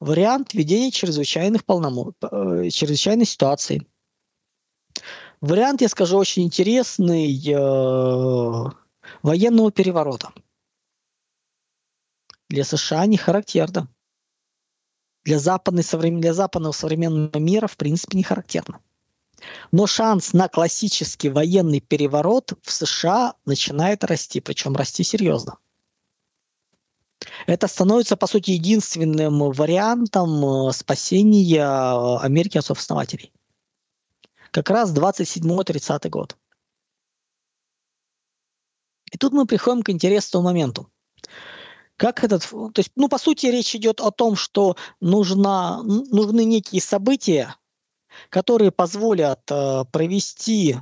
Вариант 0.00 0.54
ведения 0.54 0.90
чрезвычайных 0.90 1.64
полномочий, 1.64 2.16
э, 2.22 2.70
чрезвычайной 2.70 3.24
ситуации. 3.24 3.86
Вариант, 5.40 5.80
я 5.80 5.88
скажу, 5.88 6.16
очень 6.16 6.44
интересный 6.44 7.36
э, 7.48 8.70
военного 9.22 9.70
переворота. 9.72 10.32
Для 12.48 12.64
США 12.64 13.06
не 13.06 13.16
характерно 13.16 13.88
для, 15.26 15.40
западной, 15.40 15.82
для 16.20 16.32
западного 16.32 16.72
современного 16.72 17.38
мира 17.38 17.66
в 17.66 17.76
принципе 17.76 18.16
не 18.16 18.22
характерно. 18.22 18.80
Но 19.72 19.86
шанс 19.86 20.32
на 20.32 20.48
классический 20.48 21.28
военный 21.28 21.80
переворот 21.80 22.52
в 22.62 22.70
США 22.70 23.34
начинает 23.44 24.04
расти, 24.04 24.40
причем 24.40 24.76
расти 24.76 25.02
серьезно. 25.02 25.58
Это 27.46 27.68
становится, 27.68 28.16
по 28.16 28.26
сути, 28.26 28.52
единственным 28.52 29.50
вариантом 29.52 30.68
э, 30.68 30.72
спасения 30.72 31.62
э, 31.62 32.18
Америки 32.24 32.58
от 32.58 32.70
основателей. 32.70 33.32
Как 34.50 34.70
раз 34.70 34.94
27-30 34.94 36.08
год. 36.08 36.36
И 39.12 39.18
тут 39.18 39.32
мы 39.32 39.46
приходим 39.46 39.82
к 39.82 39.90
интересному 39.90 40.46
моменту. 40.46 40.90
Как 41.96 42.24
этот, 42.24 42.42
то 42.42 42.72
есть, 42.76 42.90
ну, 42.96 43.08
по 43.08 43.18
сути, 43.18 43.46
речь 43.46 43.74
идет 43.74 44.00
о 44.00 44.10
том, 44.10 44.36
что 44.36 44.76
нужна, 45.00 45.82
нужны 45.82 46.44
некие 46.44 46.82
события, 46.82 47.56
которые 48.28 48.70
позволят 48.70 49.40
э, 49.50 49.84
провести 49.90 50.76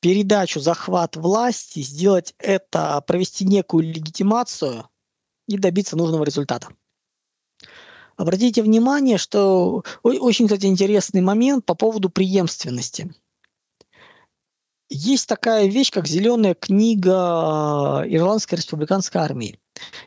передачу, 0.00 0.60
захват 0.60 1.16
власти, 1.16 1.80
сделать 1.80 2.34
это, 2.38 3.02
провести 3.06 3.44
некую 3.44 3.84
легитимацию 3.84 4.88
и 5.46 5.58
добиться 5.58 5.96
нужного 5.96 6.24
результата. 6.24 6.68
Обратите 8.16 8.62
внимание, 8.62 9.16
что 9.16 9.82
очень, 10.02 10.46
кстати, 10.46 10.66
интересный 10.66 11.22
момент 11.22 11.64
по 11.64 11.74
поводу 11.74 12.10
преемственности. 12.10 13.14
Есть 14.90 15.28
такая 15.28 15.66
вещь, 15.66 15.90
как 15.90 16.06
зеленая 16.06 16.54
книга 16.54 18.02
Ирландской 18.06 18.56
республиканской 18.56 19.20
армии. 19.20 19.58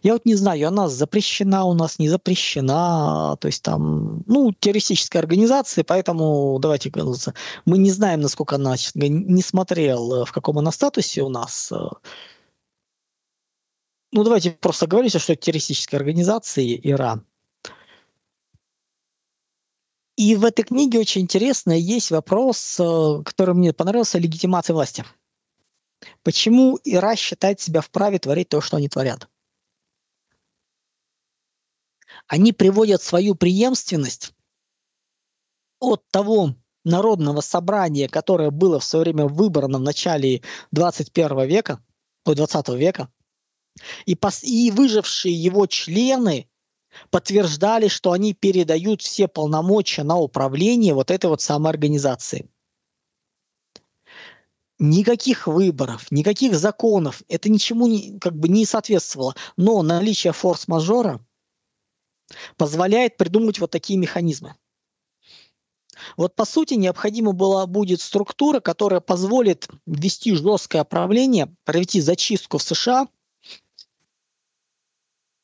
Я 0.01 0.13
вот 0.13 0.25
не 0.25 0.35
знаю, 0.35 0.67
она 0.67 0.89
запрещена 0.89 1.65
у 1.65 1.73
нас, 1.73 1.99
не 1.99 2.09
запрещена, 2.09 3.37
то 3.39 3.47
есть 3.47 3.63
там, 3.63 4.23
ну, 4.27 4.51
террористическая 4.51 5.21
организация, 5.21 5.83
поэтому 5.83 6.57
давайте 6.59 6.91
мы 7.65 7.77
не 7.77 7.91
знаем, 7.91 8.21
насколько 8.21 8.55
она, 8.55 8.75
не 8.95 9.41
смотрел, 9.41 10.25
в 10.25 10.31
каком 10.31 10.59
она 10.59 10.71
статусе 10.71 11.21
у 11.21 11.29
нас. 11.29 11.71
Ну, 14.11 14.23
давайте 14.23 14.51
просто 14.51 14.85
говорить, 14.85 15.19
что 15.19 15.33
это 15.33 15.41
террористическая 15.41 15.99
организация 15.99 16.75
Иран. 16.75 17.25
И 20.15 20.35
в 20.35 20.45
этой 20.45 20.63
книге 20.63 20.99
очень 20.99 21.21
интересно 21.21 21.71
есть 21.71 22.11
вопрос, 22.11 22.79
э, 22.79 23.23
который 23.25 23.55
мне 23.55 23.73
понравился, 23.73 24.19
легитимация 24.19 24.75
власти. 24.75 25.03
Почему 26.21 26.79
Ира 26.83 27.15
считает 27.15 27.59
себя 27.59 27.81
вправе 27.81 28.19
творить 28.19 28.49
то, 28.49 28.61
что 28.61 28.77
они 28.77 28.89
творят? 28.89 29.27
Они 32.27 32.53
приводят 32.53 33.01
свою 33.01 33.35
преемственность 33.35 34.33
от 35.79 36.03
того 36.09 36.55
народного 36.83 37.41
собрания, 37.41 38.07
которое 38.07 38.51
было 38.51 38.79
в 38.79 38.83
свое 38.83 39.03
время 39.03 39.25
выбрано 39.25 39.77
в 39.77 39.81
начале 39.81 40.41
21 40.71 41.45
века, 41.45 41.83
20 42.25 42.69
века, 42.69 43.09
и, 44.05 44.15
пос, 44.15 44.43
и 44.43 44.71
выжившие 44.71 45.33
его 45.33 45.65
члены 45.65 46.47
подтверждали, 47.09 47.87
что 47.87 48.11
они 48.11 48.33
передают 48.33 49.01
все 49.01 49.27
полномочия 49.27 50.03
на 50.03 50.17
управление 50.17 50.93
вот 50.93 51.11
этой 51.11 51.27
вот 51.27 51.41
самой 51.41 51.71
организации. 51.71 52.49
Никаких 54.79 55.47
выборов, 55.47 56.11
никаких 56.11 56.55
законов, 56.55 57.23
это 57.29 57.49
ничему 57.49 57.87
не, 57.87 58.19
как 58.19 58.35
бы 58.35 58.49
не 58.49 58.65
соответствовало. 58.65 59.35
Но 59.55 59.81
наличие 59.81 60.33
форс-мажора 60.33 61.25
позволяет 62.57 63.17
придумать 63.17 63.59
вот 63.59 63.71
такие 63.71 63.97
механизмы. 63.97 64.55
Вот 66.17 66.35
по 66.35 66.45
сути 66.45 66.73
необходима 66.73 67.33
была 67.33 67.65
будет 67.67 68.01
структура, 68.01 68.59
которая 68.59 68.99
позволит 68.99 69.67
ввести 69.85 70.35
жесткое 70.35 70.83
правление, 70.83 71.55
провести 71.65 72.01
зачистку 72.01 72.57
в 72.57 72.63
США– 72.63 73.07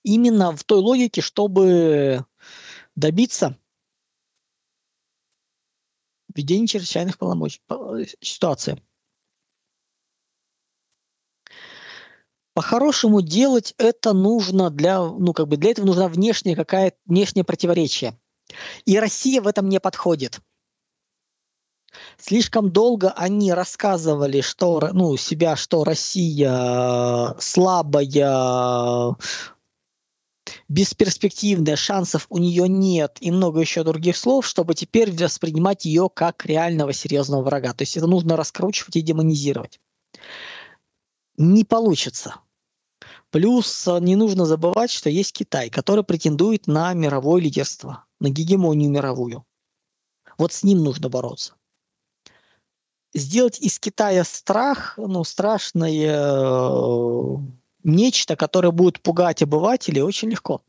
именно 0.03 0.55
в 0.55 0.63
той 0.63 0.79
логике, 0.79 1.21
чтобы 1.21 2.25
добиться 2.95 3.57
Введение 6.35 6.67
чрезвычайных 6.67 7.17
полномочий, 7.17 7.59
ситуации. 8.21 8.83
По-хорошему 12.59 13.21
делать 13.21 13.73
это 13.77 14.11
нужно 14.11 14.69
для, 14.69 14.99
ну 14.99 15.31
как 15.31 15.47
бы 15.47 15.55
для 15.55 15.71
этого 15.71 15.85
нужна 15.85 16.09
внешняя 16.09 16.57
какая 16.57 16.91
внешнее 17.05 17.45
противоречие. 17.45 18.19
И 18.83 18.99
Россия 18.99 19.41
в 19.41 19.47
этом 19.47 19.69
не 19.69 19.79
подходит. 19.79 20.41
Слишком 22.17 22.69
долго 22.69 23.11
они 23.11 23.53
рассказывали, 23.53 24.41
что 24.41 24.89
ну, 24.91 25.15
себя, 25.15 25.55
что 25.55 25.85
Россия 25.85 27.33
слабая, 27.39 29.15
бесперспективная, 30.67 31.77
шансов 31.77 32.25
у 32.27 32.39
нее 32.39 32.67
нет 32.67 33.19
и 33.21 33.31
много 33.31 33.61
еще 33.61 33.85
других 33.85 34.17
слов, 34.17 34.45
чтобы 34.45 34.75
теперь 34.75 35.15
воспринимать 35.15 35.85
ее 35.85 36.09
как 36.13 36.45
реального 36.45 36.91
серьезного 36.91 37.41
врага. 37.41 37.71
То 37.71 37.83
есть 37.83 37.95
это 37.95 38.07
нужно 38.07 38.35
раскручивать 38.35 38.97
и 38.97 39.01
демонизировать. 39.01 39.79
Не 41.37 41.63
получится. 41.63 42.35
Плюс 43.31 43.87
э, 43.87 43.99
не 43.99 44.15
нужно 44.15 44.45
забывать, 44.45 44.91
что 44.91 45.09
есть 45.09 45.33
Китай, 45.33 45.69
который 45.69 46.03
претендует 46.03 46.67
на 46.67 46.93
мировое 46.93 47.41
лидерство, 47.41 48.05
на 48.19 48.29
гегемонию 48.29 48.89
мировую. 48.89 49.45
Вот 50.37 50.53
с 50.53 50.63
ним 50.63 50.83
нужно 50.83 51.09
бороться. 51.09 51.53
Сделать 53.13 53.59
из 53.59 53.79
Китая 53.79 54.23
страх, 54.23 54.93
ну, 54.97 55.23
страшное 55.23 55.91
э, 55.91 57.37
нечто, 57.83 58.35
которое 58.35 58.71
будет 58.71 59.01
пугать 59.01 59.41
обывателей, 59.41 60.01
очень 60.01 60.29
легко. 60.29 60.61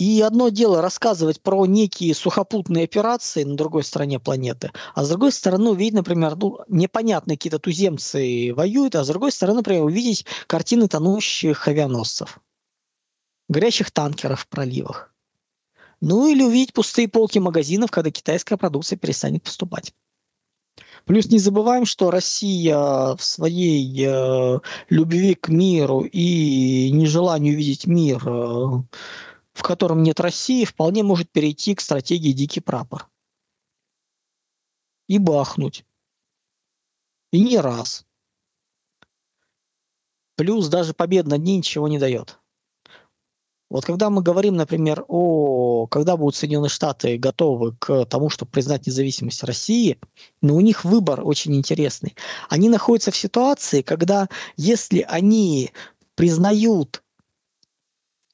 И 0.00 0.22
одно 0.22 0.48
дело 0.48 0.80
рассказывать 0.80 1.42
про 1.42 1.66
некие 1.66 2.14
сухопутные 2.14 2.84
операции 2.84 3.44
на 3.44 3.54
другой 3.54 3.84
стороне 3.84 4.18
планеты, 4.18 4.72
а 4.94 5.04
с 5.04 5.10
другой 5.10 5.30
стороны 5.30 5.72
увидеть, 5.72 5.92
например, 5.92 6.36
ну, 6.36 6.60
непонятные 6.68 7.36
какие-то 7.36 7.58
туземцы 7.58 8.54
воюют, 8.54 8.94
а 8.94 9.04
с 9.04 9.08
другой 9.08 9.30
стороны, 9.30 9.58
например, 9.58 9.82
увидеть 9.84 10.24
картины 10.46 10.88
тонущих 10.88 11.68
авианосцев, 11.68 12.40
горящих 13.50 13.90
танкеров 13.90 14.40
в 14.40 14.48
проливах. 14.48 15.12
Ну 16.00 16.28
или 16.28 16.42
увидеть 16.42 16.72
пустые 16.72 17.06
полки 17.06 17.38
магазинов, 17.38 17.90
когда 17.90 18.10
китайская 18.10 18.56
продукция 18.56 18.96
перестанет 18.96 19.42
поступать. 19.42 19.92
Плюс 21.04 21.26
не 21.26 21.38
забываем, 21.38 21.84
что 21.84 22.10
Россия 22.10 22.78
в 23.16 23.20
своей 23.20 24.06
э, 24.06 24.60
любви 24.88 25.34
к 25.34 25.48
миру 25.48 26.00
и 26.00 26.90
нежеланию 26.90 27.54
видеть 27.54 27.86
мир 27.86 28.26
э, 28.26 28.82
в 29.60 29.62
котором 29.62 30.02
нет 30.02 30.20
России, 30.20 30.64
вполне 30.64 31.02
может 31.02 31.30
перейти 31.30 31.74
к 31.74 31.82
стратегии 31.82 32.32
«Дикий 32.32 32.60
прапор». 32.60 33.10
И 35.06 35.18
бахнуть. 35.18 35.84
И 37.30 37.40
не 37.40 37.58
раз. 37.58 38.06
Плюс 40.36 40.68
даже 40.68 40.94
победа 40.94 41.30
над 41.30 41.42
ней 41.42 41.58
ничего 41.58 41.88
не 41.88 41.98
дает. 41.98 42.38
Вот 43.68 43.84
когда 43.84 44.08
мы 44.08 44.22
говорим, 44.22 44.56
например, 44.56 45.04
о 45.08 45.86
когда 45.88 46.16
будут 46.16 46.36
Соединенные 46.36 46.70
Штаты 46.70 47.18
готовы 47.18 47.76
к 47.76 48.06
тому, 48.06 48.30
чтобы 48.30 48.50
признать 48.50 48.86
независимость 48.86 49.44
России, 49.44 49.98
но 50.40 50.56
у 50.56 50.60
них 50.60 50.84
выбор 50.86 51.20
очень 51.22 51.54
интересный. 51.54 52.16
Они 52.48 52.70
находятся 52.70 53.10
в 53.10 53.16
ситуации, 53.16 53.82
когда 53.82 54.28
если 54.56 55.04
они 55.06 55.70
признают 56.14 57.02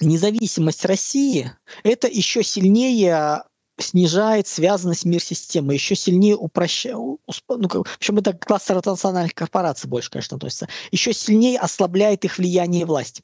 независимость 0.01 0.85
России 0.85 1.53
это 1.83 2.09
еще 2.09 2.43
сильнее 2.43 3.45
снижает 3.79 4.47
связанность 4.47 5.05
мир-системы, 5.05 5.75
еще 5.75 5.95
сильнее 5.95 6.37
упрощает, 6.37 6.97
ну, 6.97 7.19
в 7.27 7.97
общем, 7.97 8.19
это 8.19 8.33
кластер 8.33 8.77
национальных 8.77 9.35
корпораций 9.35 9.89
больше, 9.89 10.11
конечно, 10.11 10.37
относится, 10.37 10.69
еще 10.93 11.13
сильнее 11.13 11.59
ослабляет 11.59 12.25
их 12.25 12.39
влияние 12.39 12.83
и 12.83 12.85
власть. 12.87 13.23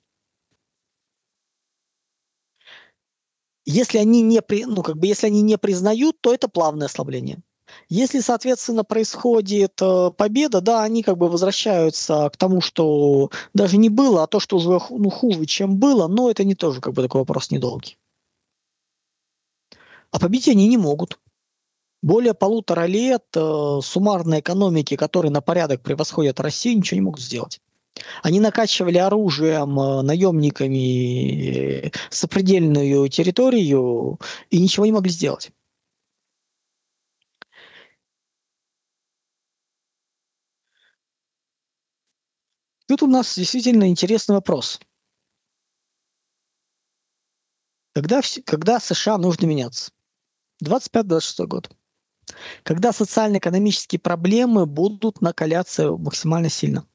Если 3.65 3.99
они 3.99 4.23
не, 4.23 4.41
ну, 4.67 4.83
как 4.83 4.97
бы, 4.99 5.07
если 5.07 5.29
они 5.29 5.41
не 5.41 5.57
признают, 5.57 6.21
то 6.21 6.35
это 6.35 6.49
плавное 6.49 6.87
ослабление. 6.87 7.43
Если, 7.89 8.21
соответственно, 8.21 8.85
происходит 8.85 9.81
э, 9.81 10.11
победа, 10.17 10.61
да, 10.61 10.83
они 10.83 11.03
как 11.03 11.19
бы 11.19 11.29
возвращаются 11.29 12.31
к 12.33 12.37
тому, 12.37 12.61
что 12.61 13.31
даже 13.55 13.77
не 13.77 13.89
было, 13.89 14.23
а 14.23 14.27
то, 14.27 14.41
что 14.41 14.57
уже 14.57 14.81
ну, 14.91 15.11
хуже, 15.11 15.47
чем 15.47 15.77
было, 15.77 16.09
но 16.09 16.31
это 16.31 16.45
не 16.45 16.55
тоже 16.55 16.81
как 16.81 16.95
бы 16.95 17.03
такой 17.03 17.21
вопрос 17.21 17.51
недолгий. 17.51 17.99
А 20.11 20.19
победить 20.19 20.49
они 20.49 20.69
не 20.69 20.77
могут. 20.77 21.19
Более 22.03 22.35
полутора 22.35 22.87
лет 22.87 23.25
э, 23.35 23.81
суммарной 23.83 24.41
экономики, 24.41 24.97
которые 24.97 25.31
на 25.31 25.41
порядок 25.41 25.83
превосходят 25.83 26.41
Россию, 26.41 26.79
ничего 26.79 26.97
не 26.97 27.03
могут 27.03 27.21
сделать. 27.21 27.61
Они 28.23 28.41
накачивали 28.41 28.99
оружием, 28.99 29.79
э, 29.79 30.03
наемниками 30.03 31.87
э, 31.87 31.91
сопредельную 32.11 33.09
территорию 33.09 34.19
и 34.51 34.61
ничего 34.61 34.87
не 34.87 34.93
могли 34.93 35.11
сделать. 35.11 35.51
Тут 42.93 43.05
у 43.05 43.07
нас 43.07 43.37
действительно 43.39 43.89
интересный 43.89 44.35
вопрос. 44.35 44.79
Когда, 47.95 48.21
когда 48.45 48.81
США 48.81 49.17
нужно 49.17 49.47
меняться? 49.47 49.93
25-26 50.63 51.47
год. 51.47 51.71
Когда 52.65 52.93
социально-экономические 52.93 53.99
проблемы 53.99 54.67
будут 54.67 55.23
накаляться 55.23 55.93
максимально 55.93 56.51
сильно. 56.51 56.87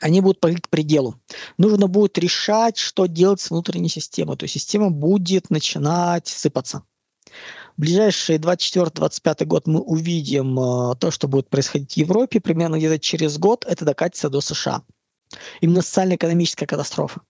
Они 0.00 0.22
будут 0.22 0.40
к 0.40 0.70
пределу. 0.70 1.20
Нужно 1.58 1.86
будет 1.86 2.16
решать, 2.16 2.78
что 2.78 3.04
делать 3.04 3.42
с 3.42 3.50
внутренней 3.50 3.90
системой. 3.90 4.38
То 4.38 4.44
есть 4.44 4.54
система 4.54 4.88
будет 4.88 5.50
начинать 5.50 6.28
сыпаться 6.28 6.82
ближайшие 7.78 8.38
24-25 8.38 9.44
год 9.46 9.66
мы 9.66 9.80
увидим 9.80 10.58
э, 10.58 10.96
то, 10.96 11.10
что 11.10 11.28
будет 11.28 11.48
происходить 11.48 11.94
в 11.94 11.96
Европе. 11.96 12.40
Примерно 12.40 12.76
где-то 12.76 12.98
через 12.98 13.38
год 13.38 13.64
это 13.66 13.86
докатится 13.86 14.28
до 14.28 14.42
США. 14.42 14.82
Именно 15.60 15.82
социально-экономическая 15.82 16.66
катастрофа. 16.66 17.22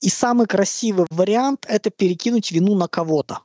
И 0.00 0.08
самый 0.08 0.46
красивый 0.46 1.06
вариант– 1.10 1.66
это 1.68 1.90
перекинуть 1.90 2.50
вину 2.50 2.74
на 2.74 2.88
кого-то. 2.88 3.42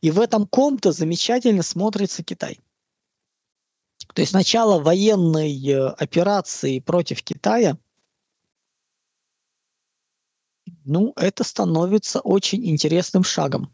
И 0.00 0.10
в 0.10 0.20
этом 0.20 0.46
ком-то 0.46 0.92
замечательно 0.92 1.62
смотрится 1.62 2.22
Китай. 2.22 2.60
То 4.14 4.22
есть 4.22 4.32
начало 4.32 4.80
военной 4.80 5.52
э, 5.68 5.88
операции 5.88 6.80
против 6.80 7.22
Китая– 7.22 7.76
ну, 10.88 11.12
это 11.16 11.44
становится 11.44 12.20
очень 12.20 12.66
интересным 12.66 13.22
шагом. 13.22 13.72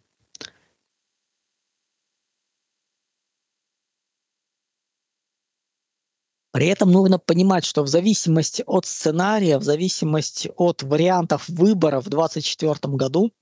При 6.53 6.67
этом 6.67 6.93
нужно 6.93 7.19
понимать, 7.19 7.65
что 7.65 7.83
в 7.83 7.89
зависимости 7.89 8.63
от 8.67 8.87
сценария, 8.87 9.59
в 9.59 9.65
зависимости 9.65 10.53
от 10.57 10.83
вариантов 10.83 11.49
выбора 11.49 12.01
в 12.01 12.09
2024 12.09 12.95
году, 12.95 13.33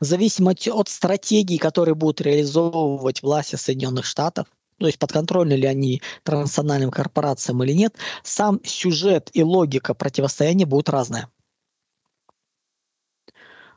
в 0.00 0.04
зависимости 0.04 0.68
от 0.68 0.88
стратегии, 0.88 1.56
которые 1.56 1.94
будут 1.94 2.20
реализовывать 2.20 3.22
власти 3.22 3.56
Соединенных 3.56 4.04
Штатов, 4.04 4.46
то 4.78 4.86
есть 4.86 4.98
подконтрольны 4.98 5.54
ли 5.54 5.66
они 5.66 6.02
транснациональным 6.22 6.90
корпорациям 6.90 7.62
или 7.64 7.72
нет, 7.72 7.94
сам 8.22 8.60
сюжет 8.64 9.30
и 9.32 9.42
логика 9.42 9.94
противостояния 9.94 10.66
будут 10.66 10.88
разные. 10.88 11.28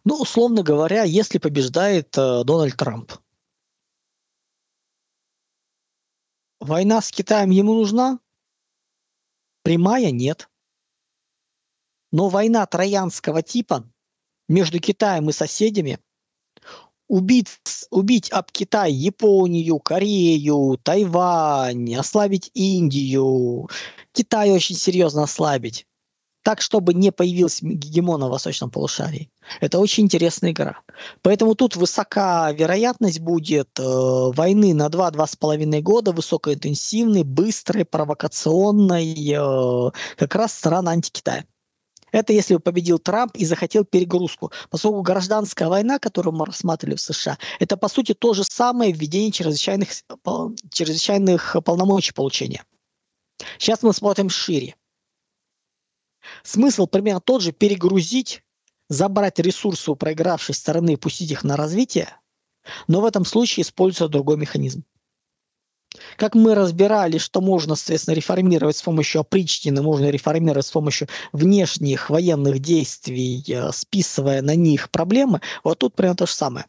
Ну, 0.03 0.15
условно 0.15 0.63
говоря, 0.63 1.03
если 1.03 1.37
побеждает 1.37 2.17
э, 2.17 2.43
Дональд 2.43 2.75
Трамп. 2.75 3.11
Война 6.59 7.01
с 7.01 7.11
Китаем 7.11 7.51
ему 7.51 7.73
нужна? 7.75 8.19
Прямая 9.63 10.11
нет. 10.11 10.49
Но 12.11 12.29
война 12.29 12.65
троянского 12.65 13.41
типа 13.41 13.87
между 14.47 14.79
Китаем 14.79 15.29
и 15.29 15.33
соседями 15.33 15.99
убить, 17.07 17.59
убить 17.89 18.31
об 18.31 18.51
Китай 18.51 18.91
Японию, 18.91 19.79
Корею, 19.79 20.79
Тайвань, 20.81 21.95
ослабить 21.95 22.49
Индию, 22.53 23.69
Китай 24.13 24.51
очень 24.51 24.75
серьезно 24.75 25.23
ослабить 25.23 25.87
так, 26.43 26.61
чтобы 26.61 26.93
не 26.93 27.11
появился 27.11 27.65
гегемон 27.65 28.19
на 28.19 28.29
восточном 28.29 28.69
полушарии. 28.69 29.29
Это 29.59 29.79
очень 29.79 30.05
интересная 30.05 30.51
игра. 30.51 30.79
Поэтому 31.21 31.55
тут 31.55 31.75
высока 31.75 32.51
вероятность 32.51 33.19
будет 33.19 33.69
э, 33.79 33.83
войны 33.83 34.73
на 34.73 34.87
2-2,5 34.87 35.81
года, 35.81 36.11
высокоинтенсивной, 36.11 37.23
быстрой, 37.23 37.85
провокационной, 37.85 39.13
э, 39.13 39.91
как 40.17 40.35
раз 40.35 40.53
страна 40.53 40.91
антикитая. 40.91 41.45
Это 42.11 42.33
если 42.33 42.57
победил 42.57 42.99
Трамп 42.99 43.35
и 43.35 43.45
захотел 43.45 43.85
перегрузку. 43.85 44.51
Поскольку 44.69 45.01
гражданская 45.01 45.69
война, 45.69 45.97
которую 45.97 46.35
мы 46.35 46.45
рассматривали 46.45 46.95
в 46.95 47.01
США, 47.01 47.37
это 47.59 47.77
по 47.77 47.87
сути 47.87 48.13
то 48.13 48.33
же 48.33 48.43
самое 48.43 48.91
введение 48.91 49.31
чрезвычайных, 49.31 49.89
чрезвычайных 50.71 51.55
полномочий 51.63 52.13
получения. 52.13 52.63
Сейчас 53.57 53.81
мы 53.81 53.93
смотрим 53.93 54.29
шире. 54.29 54.75
Смысл 56.43 56.87
примерно 56.87 57.21
тот 57.21 57.41
же 57.41 57.51
перегрузить, 57.51 58.43
забрать 58.89 59.39
ресурсы 59.39 59.91
у 59.91 59.95
проигравшей 59.95 60.55
стороны 60.55 60.93
и 60.93 60.97
пустить 60.97 61.31
их 61.31 61.43
на 61.43 61.55
развитие, 61.57 62.09
но 62.87 63.01
в 63.01 63.05
этом 63.05 63.25
случае 63.25 63.63
используется 63.63 64.07
другой 64.07 64.37
механизм. 64.37 64.83
Как 66.15 66.35
мы 66.35 66.55
разбирали, 66.55 67.17
что 67.17 67.41
можно, 67.41 67.75
соответственно, 67.75 68.15
реформировать 68.15 68.77
с 68.77 68.81
помощью 68.81 69.21
опричнины, 69.21 69.81
можно 69.81 70.09
реформировать 70.09 70.65
с 70.65 70.71
помощью 70.71 71.09
внешних 71.33 72.09
военных 72.09 72.59
действий, 72.59 73.43
э, 73.47 73.71
списывая 73.73 74.41
на 74.41 74.55
них 74.55 74.89
проблемы, 74.89 75.41
вот 75.63 75.79
тут 75.79 75.95
примерно 75.95 76.17
то 76.17 76.25
же 76.25 76.33
самое. 76.33 76.65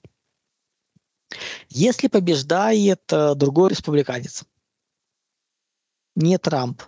Если 1.68 2.08
побеждает 2.08 3.00
э, 3.12 3.34
другой 3.36 3.70
республиканец, 3.70 4.44
не 6.16 6.36
Трамп, 6.38 6.82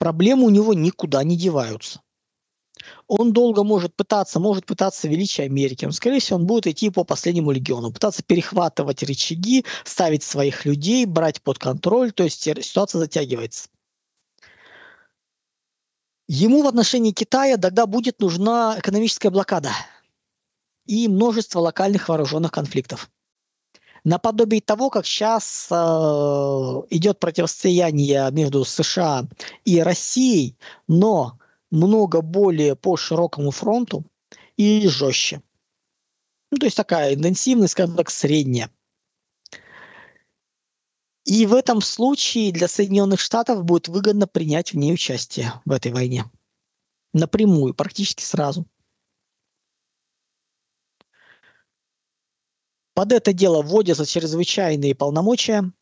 проблемы 0.00 0.46
у 0.46 0.50
него 0.50 0.74
никуда 0.74 1.22
не 1.22 1.36
деваются 1.36 2.00
он 3.06 3.32
долго 3.32 3.64
может 3.64 3.94
пытаться, 3.94 4.40
может 4.40 4.66
пытаться 4.66 5.08
величие 5.08 5.46
Америки. 5.46 5.84
Он, 5.84 5.92
скорее 5.92 6.20
всего, 6.20 6.38
он 6.38 6.46
будет 6.46 6.66
идти 6.66 6.90
по 6.90 7.04
последнему 7.04 7.50
легиону, 7.50 7.92
пытаться 7.92 8.22
перехватывать 8.22 9.02
рычаги, 9.02 9.64
ставить 9.84 10.22
своих 10.22 10.64
людей, 10.64 11.06
брать 11.06 11.42
под 11.42 11.58
контроль, 11.58 12.12
то 12.12 12.22
есть 12.22 12.42
ситуация 12.42 13.00
затягивается. 13.00 13.68
Ему 16.28 16.62
в 16.62 16.68
отношении 16.68 17.10
Китая 17.10 17.56
тогда 17.56 17.86
будет 17.86 18.20
нужна 18.20 18.76
экономическая 18.78 19.30
блокада 19.30 19.72
и 20.86 21.08
множество 21.08 21.58
локальных 21.58 22.08
вооруженных 22.08 22.52
конфликтов. 22.52 23.10
Наподобие 24.04 24.60
того, 24.60 24.88
как 24.90 25.06
сейчас 25.06 25.68
э, 25.70 25.74
идет 26.90 27.20
противостояние 27.20 28.30
между 28.32 28.64
США 28.64 29.26
и 29.64 29.80
Россией, 29.80 30.56
но 30.88 31.38
много 31.70 32.22
более 32.22 32.76
по 32.76 32.96
широкому 32.96 33.50
фронту 33.50 34.04
и 34.56 34.86
жестче. 34.88 35.42
Ну, 36.50 36.58
то 36.58 36.66
есть 36.66 36.76
такая 36.76 37.14
интенсивность, 37.14 37.72
скажем 37.72 37.96
так, 37.96 38.10
средняя. 38.10 38.70
И 41.24 41.46
в 41.46 41.54
этом 41.54 41.80
случае 41.80 42.50
для 42.50 42.66
Соединенных 42.66 43.20
Штатов 43.20 43.64
будет 43.64 43.88
выгодно 43.88 44.26
принять 44.26 44.72
в 44.72 44.76
ней 44.76 44.92
участие 44.92 45.52
в 45.64 45.72
этой 45.72 45.92
войне. 45.92 46.24
Напрямую, 47.12 47.74
практически 47.74 48.22
сразу. 48.22 48.66
Под 53.00 53.12
это 53.12 53.32
дело 53.32 53.62
вводятся 53.62 54.04
чрезвычайные 54.04 54.94
полномочия, 54.94 55.72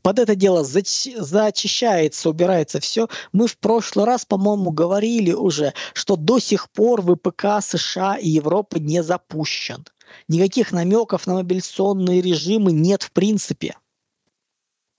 под 0.00 0.20
это 0.20 0.36
дело 0.36 0.62
зачищается, 0.62 2.30
убирается 2.30 2.78
все. 2.78 3.08
Мы 3.32 3.48
в 3.48 3.58
прошлый 3.58 4.06
раз, 4.06 4.24
по-моему, 4.24 4.70
говорили 4.70 5.32
уже, 5.32 5.74
что 5.92 6.14
до 6.14 6.38
сих 6.38 6.70
пор 6.70 7.02
ВПК 7.02 7.60
США 7.60 8.14
и 8.14 8.28
Европы 8.28 8.78
не 8.78 9.02
запущен. 9.02 9.86
Никаких 10.28 10.70
намеков 10.70 11.26
на 11.26 11.34
мобилизационные 11.34 12.20
режимы 12.20 12.70
нет 12.70 13.02
в 13.02 13.10
принципе. 13.10 13.74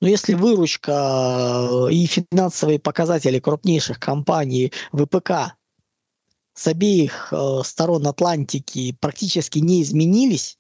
Но 0.02 0.10
если 0.10 0.34
выручка 0.34 1.88
э, 1.88 1.94
и 1.94 2.06
финансовые 2.08 2.80
показатели 2.80 3.40
крупнейших 3.40 4.02
компаний 4.02 4.74
ВПК 4.92 5.56
с 6.56 6.68
обеих 6.68 7.30
э, 7.32 7.62
сторон 7.64 8.06
Атлантики 8.06 8.98
практически 9.00 9.60
не 9.60 9.82
изменились, 9.82 10.59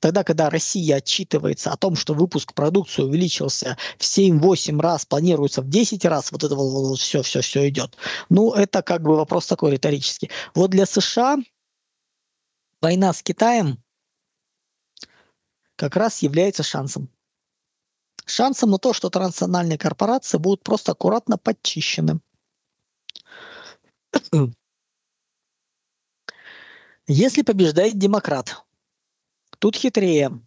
Тогда, 0.00 0.24
когда 0.24 0.48
Россия 0.48 0.96
отчитывается 0.96 1.70
о 1.70 1.76
том, 1.76 1.94
что 1.94 2.14
выпуск 2.14 2.54
продукции 2.54 3.02
увеличился 3.02 3.76
в 3.98 4.02
7-8 4.02 4.80
раз, 4.80 5.04
планируется 5.04 5.60
в 5.60 5.68
10 5.68 6.04
раз, 6.06 6.32
вот 6.32 6.42
это 6.42 6.56
вот, 6.56 6.70
вот 6.70 6.98
все, 6.98 7.22
все, 7.22 7.42
все 7.42 7.68
идет. 7.68 7.96
Ну, 8.30 8.52
это 8.52 8.82
как 8.82 9.02
бы 9.02 9.14
вопрос 9.14 9.46
такой 9.46 9.72
риторический. 9.72 10.30
Вот 10.54 10.70
для 10.70 10.86
США 10.86 11.36
война 12.80 13.12
с 13.12 13.22
Китаем 13.22 13.82
как 15.76 15.96
раз 15.96 16.22
является 16.22 16.62
шансом. 16.62 17.10
Шансом 18.24 18.70
на 18.70 18.78
то, 18.78 18.94
что 18.94 19.10
транснациональные 19.10 19.76
корпорации 19.76 20.38
будут 20.38 20.62
просто 20.62 20.92
аккуратно 20.92 21.36
подчищены. 21.36 22.20
Если 27.06 27.42
побеждает 27.42 27.98
демократ, 27.98 28.64
Тут 29.60 29.76
хитрее. 29.76 30.40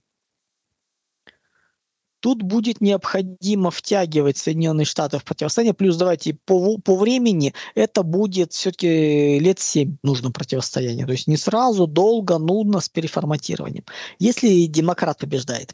Тут 2.19 2.41
будет 2.41 2.81
необходимо 2.81 3.69
втягивать 3.69 4.37
Соединенные 4.37 4.85
Штаты 4.85 5.19
в 5.19 5.25
противостояние. 5.25 5.73
Плюс 5.73 5.97
давайте 5.97 6.33
по, 6.33 6.77
по 6.77 6.95
времени 6.95 7.53
это 7.75 8.01
будет 8.01 8.53
все-таки 8.53 9.39
лет 9.39 9.59
7 9.59 9.97
нужно 10.03 10.31
противостояние. 10.31 11.05
То 11.05 11.11
есть 11.11 11.27
не 11.27 11.37
сразу, 11.37 11.85
долго, 11.85 12.37
нудно 12.39 12.79
с 12.79 12.89
переформатированием. 12.89 13.83
Если 14.19 14.65
демократ 14.65 15.19
побеждает, 15.19 15.73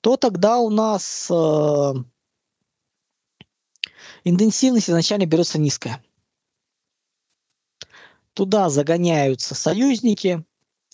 то 0.00 0.16
тогда 0.16 0.58
у 0.58 0.68
нас 0.68 1.28
э, 1.30 1.94
интенсивность 4.24 4.90
изначально 4.90 5.26
берется 5.26 5.58
низкая. 5.58 6.04
Туда 8.34 8.68
загоняются 8.68 9.54
союзники, 9.54 10.44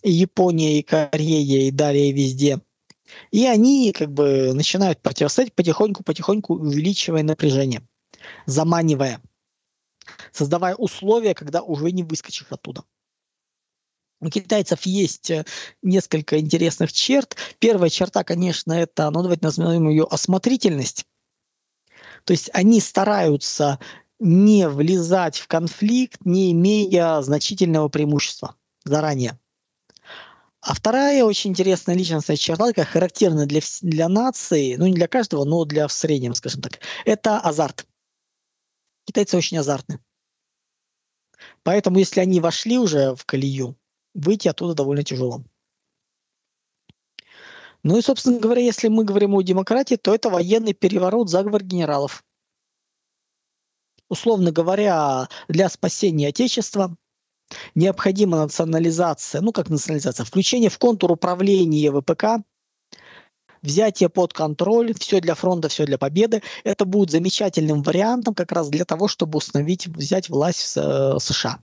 Япония, 0.02 0.78
и 0.78 0.82
Корея, 0.82 1.68
и 1.68 1.70
далее 1.70 2.12
везде. 2.12 2.60
И 3.30 3.46
они 3.46 3.92
как 3.92 4.12
бы 4.12 4.52
начинают 4.54 5.00
противостоять 5.00 5.54
потихоньку-потихоньку, 5.54 6.54
увеличивая 6.54 7.22
напряжение, 7.22 7.86
заманивая, 8.46 9.20
создавая 10.32 10.74
условия, 10.74 11.34
когда 11.34 11.62
уже 11.62 11.90
не 11.92 12.02
выскочишь 12.02 12.46
оттуда. 12.50 12.84
У 14.20 14.28
китайцев 14.30 14.82
есть 14.82 15.30
э, 15.30 15.44
несколько 15.82 16.38
интересных 16.38 16.92
черт. 16.92 17.36
Первая 17.58 17.90
черта, 17.90 18.22
конечно, 18.22 18.72
это, 18.72 19.10
ну 19.10 19.20
давайте 19.22 19.44
назовем 19.44 19.88
ее 19.88 20.04
осмотрительность. 20.08 21.06
То 22.24 22.32
есть 22.32 22.48
они 22.52 22.80
стараются 22.80 23.80
не 24.20 24.68
влезать 24.68 25.38
в 25.38 25.48
конфликт, 25.48 26.24
не 26.24 26.52
имея 26.52 27.20
значительного 27.22 27.88
преимущества 27.88 28.54
заранее. 28.84 29.40
А 30.62 30.75
вторая 30.75 31.25
очень 31.25 31.51
интересная 31.51 31.96
личностная 31.96 32.37
черта, 32.37 32.68
такая 32.68 32.85
характерная 32.85 33.46
для, 33.46 33.61
для 33.81 34.09
нации, 34.09 34.77
ну 34.77 34.87
не 34.87 34.94
для 34.94 35.09
каждого, 35.09 35.44
но 35.44 35.64
для 35.64 35.88
в 35.88 35.92
среднем, 35.92 36.35
скажем 36.35 36.62
так, 36.62 36.79
это 37.05 37.40
азарт. 37.40 37.85
Китайцы 39.05 39.37
очень 39.37 39.59
азартны. 39.59 39.98
Поэтому 41.64 41.98
если 41.98 42.20
они 42.20 42.38
вошли 42.38 42.79
уже 42.79 43.16
в 43.16 43.25
колею, 43.27 43.77
выйти 44.14 44.46
оттуда 44.46 44.75
довольно 44.75 45.03
тяжело. 45.03 45.42
Ну 47.83 47.98
и, 47.98 48.03
собственно 48.03 48.38
говоря, 48.38 48.62
если 48.62 48.87
мы 48.87 49.05
говорим 49.05 49.35
о 49.35 49.42
демократии, 49.42 49.96
то 49.96 50.14
это 50.14 50.31
военный 50.31 50.75
переворот, 50.75 51.29
заговор 51.29 51.64
генералов. 51.64 52.25
Условно 54.09 54.53
говоря, 54.53 55.29
для 55.48 55.68
спасения 55.68 56.29
Отечества 56.29 56.96
необходима 57.74 58.38
национализация, 58.38 59.40
ну 59.40 59.52
как 59.52 59.70
национализация, 59.70 60.24
включение 60.24 60.70
в 60.70 60.78
контур 60.78 61.12
управления 61.12 61.90
ВПК, 61.90 62.44
взятие 63.62 64.08
под 64.08 64.32
контроль, 64.32 64.92
все 64.98 65.20
для 65.20 65.34
фронта, 65.34 65.68
все 65.68 65.86
для 65.86 65.98
победы. 65.98 66.42
Это 66.64 66.84
будет 66.84 67.10
замечательным 67.10 67.82
вариантом 67.82 68.34
как 68.34 68.52
раз 68.52 68.68
для 68.68 68.84
того, 68.84 69.08
чтобы 69.08 69.38
установить, 69.38 69.86
взять 69.86 70.28
власть 70.28 70.76
в 70.76 70.78
э, 70.78 71.18
США. 71.20 71.60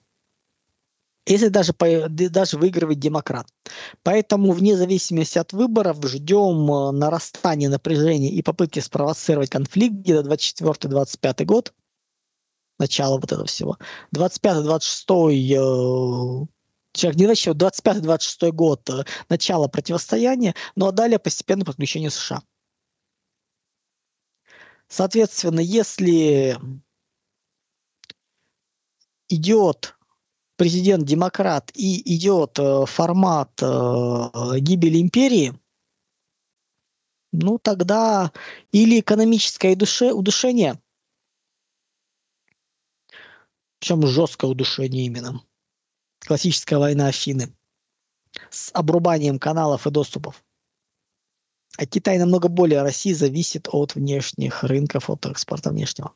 Если 1.27 1.49
даже, 1.49 1.73
даже 2.09 2.57
выигрывает 2.57 2.99
демократ. 2.99 3.47
Поэтому 4.01 4.51
вне 4.51 4.75
зависимости 4.75 5.37
от 5.37 5.53
выборов 5.53 5.97
ждем 6.03 6.71
э, 6.71 6.91
нарастания 6.91 7.69
напряжения 7.69 8.31
и 8.31 8.41
попытки 8.41 8.79
спровоцировать 8.79 9.49
конфликт 9.49 9.95
где-то 9.95 10.27
24-25 10.27 11.45
год 11.45 11.73
начало 12.79 13.15
вот 13.15 13.31
этого 13.31 13.45
всего. 13.45 13.77
25-26 14.15 16.47
человек 16.93 17.19
не 17.19 17.27
начал 17.27 17.53
25-26 17.53 18.51
год 18.51 18.89
э, 18.89 19.03
начало 19.29 19.67
противостояния, 19.67 20.55
ну 20.75 20.87
а 20.87 20.91
далее 20.91 21.19
постепенно 21.19 21.65
подключение 21.65 22.09
США. 22.09 22.41
Соответственно, 24.87 25.59
если 25.59 26.57
идет 29.29 29.95
президент-демократ 30.57 31.71
и 31.75 32.15
идет 32.15 32.57
э, 32.59 32.85
формат 32.85 33.51
э, 33.61 34.59
гибели 34.59 34.99
империи, 34.99 35.53
ну 37.31 37.59
тогда 37.59 38.31
или 38.71 38.99
экономическое 38.99 39.77
удушение, 40.11 40.81
Причем 43.79 44.05
жесткое 44.05 44.51
удушение 44.51 45.05
именно. 45.05 45.41
Классическая 46.19 46.77
война 46.77 47.07
Афины 47.07 47.55
с 48.49 48.71
обрубанием 48.73 49.39
каналов 49.39 49.87
и 49.87 49.91
доступов. 49.91 50.43
А 51.77 51.85
Китай 51.85 52.17
намного 52.17 52.49
более 52.49 52.81
России 52.81 53.13
зависит 53.13 53.69
от 53.71 53.95
внешних 53.95 54.63
рынков, 54.63 55.09
от 55.09 55.25
экспорта 55.25 55.69
внешнего. 55.69 56.13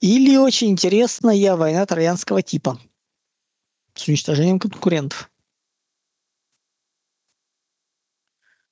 Или 0.00 0.36
очень 0.36 0.70
интересная 0.70 1.56
война 1.56 1.84
троянского 1.84 2.42
типа 2.42 2.80
с 3.94 4.08
уничтожением 4.08 4.58
конкурентов. 4.58 5.30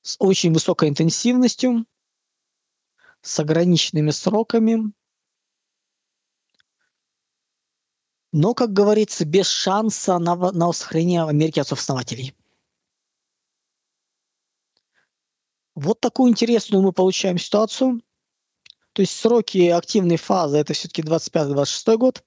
С 0.03 0.17
очень 0.19 0.53
высокой 0.53 0.91
интенсивностью, 0.91 1.87
с 3.23 3.41
ограниченными 3.41 4.11
сроками, 4.11 4.93
но, 8.35 8.53
как 8.53 8.73
говорится, 8.73 9.25
без 9.25 9.47
шанса 9.47 10.19
на, 10.19 10.35
на 10.35 10.73
сохранение 10.73 11.23
Америки 11.23 11.61
отцов-основателей. 11.61 12.35
Вот 15.77 16.01
такую 16.01 16.33
интересную 16.33 16.83
мы 16.83 16.91
получаем 16.91 17.39
ситуацию. 17.39 18.03
То 18.93 19.03
есть 19.03 19.17
сроки 19.17 19.69
активной 19.69 20.17
фазы 20.17 20.57
это 20.57 20.73
все-таки 20.73 21.03
25-26 21.03 21.97
год. 21.97 22.25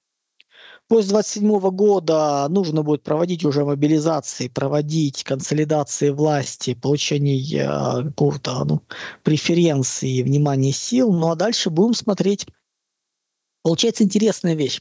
После 0.86 1.10
27 1.10 1.60
года 1.72 2.46
нужно 2.48 2.82
будет 2.82 3.02
проводить 3.02 3.44
уже 3.44 3.66
мобилизации, 3.66 4.48
проводить 4.48 5.24
консолидации 5.24 6.08
власти, 6.08 6.72
получение 6.72 7.38
э, 7.38 8.04
какого-то 8.04 8.64
ну, 8.64 8.82
преференции, 9.22 10.22
внимания 10.22 10.72
сил. 10.72 11.12
Ну 11.12 11.30
а 11.30 11.34
дальше 11.34 11.68
будем 11.68 11.92
смотреть. 11.92 12.46
Получается 13.62 14.04
интересная 14.04 14.54
вещь. 14.54 14.80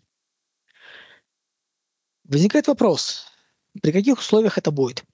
Возникает 2.28 2.68
вопрос, 2.68 3.26
при 3.82 3.94
каких 3.94 4.20
условиях 4.20 4.58
это 4.58 4.70
будет? 4.70 5.06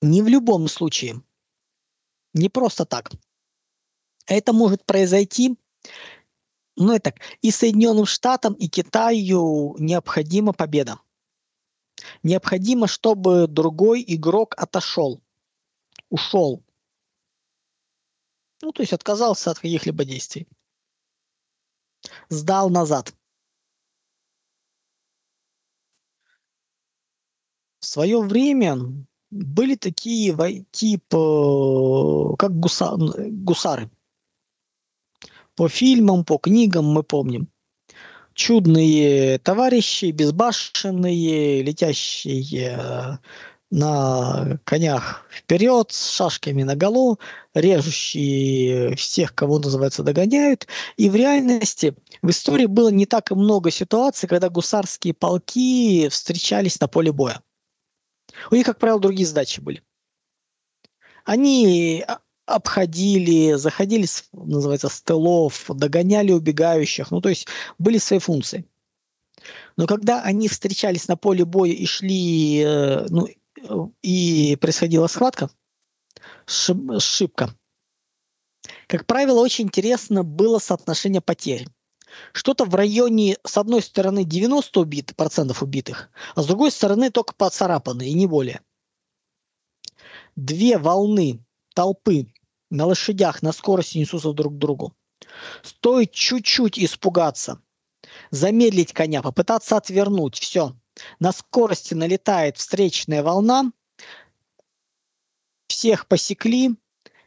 Не 0.00 0.22
в 0.22 0.28
любом 0.28 0.68
случае. 0.68 1.22
Не 2.32 2.48
просто 2.48 2.86
так. 2.86 3.10
Это 4.26 4.54
может 4.54 4.86
произойти, 4.86 5.58
ну 6.76 6.94
и 6.94 6.98
так, 6.98 7.20
и 7.42 7.50
Соединенным 7.50 8.06
Штатам, 8.06 8.54
и 8.54 8.68
Китаю 8.68 9.76
необходима 9.78 10.54
победа. 10.54 10.98
Необходимо, 12.22 12.86
чтобы 12.86 13.46
другой 13.46 14.02
игрок 14.06 14.54
отошел, 14.56 15.20
ушел. 16.08 16.62
Ну, 18.62 18.72
то 18.72 18.82
есть 18.82 18.94
отказался 18.94 19.50
от 19.50 19.58
каких-либо 19.58 20.06
действий. 20.06 20.48
Сдал 22.30 22.70
назад. 22.70 23.14
В 27.80 27.86
свое 27.86 28.20
время 28.20 28.78
были 29.30 29.74
такие 29.74 30.64
типа, 30.70 32.36
как 32.36 32.58
гуса, 32.58 32.96
гусары. 32.96 33.90
По 35.54 35.68
фильмам, 35.68 36.24
по 36.24 36.38
книгам 36.38 36.86
мы 36.86 37.02
помним. 37.02 37.48
Чудные 38.34 39.38
товарищи, 39.38 40.06
безбашенные, 40.06 41.62
летящие 41.62 43.18
на 43.70 44.58
конях 44.64 45.26
вперед, 45.30 45.90
с 45.90 46.10
шашками 46.10 46.62
на 46.62 46.76
голову, 46.76 47.18
режущие 47.54 48.94
всех, 48.96 49.34
кого 49.34 49.58
называется, 49.58 50.02
догоняют. 50.02 50.66
И 50.96 51.10
в 51.10 51.16
реальности 51.16 51.94
в 52.22 52.30
истории 52.30 52.66
было 52.66 52.90
не 52.90 53.06
так 53.06 53.30
и 53.30 53.34
много 53.34 53.70
ситуаций, 53.70 54.28
когда 54.28 54.50
гусарские 54.50 55.14
полки 55.14 56.08
встречались 56.08 56.78
на 56.80 56.88
поле 56.88 57.12
боя. 57.12 57.42
У 58.50 58.54
них, 58.54 58.66
как 58.66 58.78
правило, 58.78 59.00
другие 59.00 59.26
задачи 59.26 59.60
были. 59.60 59.82
Они 61.24 62.04
обходили, 62.46 63.54
заходили, 63.54 64.06
называется, 64.32 64.88
с 64.88 65.02
тылов, 65.02 65.64
догоняли 65.68 66.32
убегающих, 66.32 67.10
ну, 67.10 67.20
то 67.20 67.28
есть 67.28 67.48
были 67.78 67.98
свои 67.98 68.20
функции. 68.20 68.64
Но 69.76 69.86
когда 69.86 70.22
они 70.22 70.48
встречались 70.48 71.08
на 71.08 71.16
поле 71.16 71.44
боя 71.44 71.72
и 71.72 71.84
шли, 71.86 72.62
э, 72.64 73.06
ну, 73.08 73.28
и 74.02 74.56
происходила 74.60 75.08
схватка, 75.08 75.50
шибка, 76.46 77.50
как 78.86 79.06
правило, 79.06 79.40
очень 79.40 79.66
интересно 79.66 80.22
было 80.22 80.58
соотношение 80.58 81.20
потерь 81.20 81.66
что-то 82.32 82.64
в 82.64 82.74
районе, 82.74 83.36
с 83.44 83.56
одной 83.56 83.82
стороны, 83.82 84.24
90 84.24 84.80
убит, 84.80 85.14
процентов 85.16 85.62
убитых, 85.62 86.10
а 86.34 86.42
с 86.42 86.46
другой 86.46 86.70
стороны 86.70 87.10
только 87.10 87.34
поцарапаны, 87.34 88.08
и 88.08 88.14
не 88.14 88.26
более. 88.26 88.60
Две 90.36 90.78
волны 90.78 91.44
толпы 91.74 92.26
на 92.70 92.86
лошадях 92.86 93.42
на 93.42 93.52
скорости 93.52 93.98
несутся 93.98 94.32
друг 94.32 94.54
к 94.54 94.58
другу. 94.58 94.94
Стоит 95.62 96.12
чуть-чуть 96.12 96.78
испугаться, 96.78 97.60
замедлить 98.30 98.92
коня, 98.92 99.22
попытаться 99.22 99.76
отвернуть, 99.76 100.38
все. 100.38 100.76
На 101.18 101.32
скорости 101.32 101.94
налетает 101.94 102.56
встречная 102.56 103.22
волна, 103.22 103.72
всех 105.68 106.06
посекли, 106.06 106.76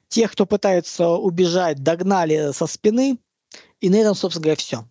тех, 0.08 0.32
кто 0.32 0.46
пытается 0.46 1.10
убежать, 1.10 1.84
догнали 1.84 2.52
со 2.52 2.66
спины, 2.68 3.20
и 3.80 3.90
на 3.90 3.96
этом, 3.96 4.16
собственно 4.16 4.44
говоря, 4.44 4.58
все. 4.58 4.82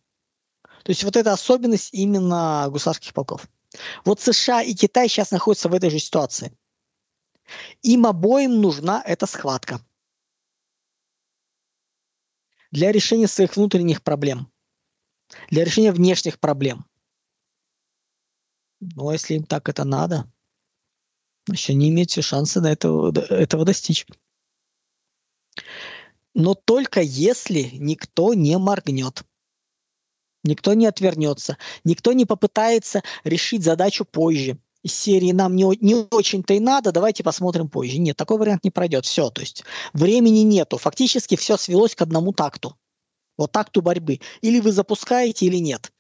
То 0.85 0.90
есть 0.90 1.05
вот 1.05 1.16
эта 1.16 1.33
особенность 1.33 1.90
именно 1.92 2.66
гусарских 2.70 3.12
полков. 3.12 3.48
Вот 4.05 4.20
США 4.20 4.62
и 4.62 4.74
Китай 4.74 5.09
сейчас 5.09 5.31
находятся 5.31 5.68
в 5.68 5.74
этой 5.74 5.90
же 5.90 5.98
ситуации. 5.98 6.57
Им 7.83 8.07
обоим 8.07 8.61
нужна 8.61 9.03
эта 9.05 9.27
схватка 9.27 9.81
для 12.70 12.92
решения 12.92 13.27
своих 13.27 13.57
внутренних 13.57 14.03
проблем, 14.03 14.53
для 15.51 15.64
решения 15.64 15.92
внешних 15.92 16.38
проблем. 16.38 16.87
Но 18.81 19.12
если 19.12 19.35
им 19.35 19.44
так 19.44 19.68
это 19.68 19.85
надо, 19.85 20.31
еще 21.51 21.74
не 21.74 21.88
имеют 21.88 22.11
все 22.11 22.22
шансы 22.22 22.61
на 22.61 22.72
этого, 22.72 23.12
этого 23.33 23.64
достичь 23.64 24.07
но 26.38 26.55
только 26.55 27.01
если 27.01 27.68
никто 27.74 28.33
не 28.33 28.57
моргнет. 28.59 29.24
Никто 30.44 30.72
не 30.74 30.87
отвернется, 30.87 31.59
никто 31.83 32.12
не 32.12 32.27
попытается 32.27 33.03
решить 33.24 33.64
задачу 33.64 34.05
позже. 34.05 34.57
Из 34.85 34.94
серии 34.94 35.33
нам 35.33 35.57
не, 35.57 35.64
не 35.85 35.96
очень-то 35.96 36.55
и 36.55 36.61
надо, 36.61 36.92
давайте 36.92 37.24
посмотрим 37.24 37.68
позже. 37.68 37.98
Нет, 37.98 38.16
такой 38.16 38.38
вариант 38.38 38.62
не 38.62 38.70
пройдет. 38.70 39.05
Все, 39.05 39.31
то 39.31 39.40
есть 39.40 39.64
времени 39.92 40.38
нету. 40.38 40.79
Фактически 40.79 41.35
все 41.35 41.57
свелось 41.57 41.96
к 41.96 42.03
одному 42.03 42.33
такту. 42.33 42.79
Вот 43.37 43.51
такту 43.51 43.83
борьбы. 43.83 44.20
Или 44.40 44.61
вы 44.61 44.70
запускаете, 44.70 45.46
или 45.46 45.57
нет. 45.57 45.92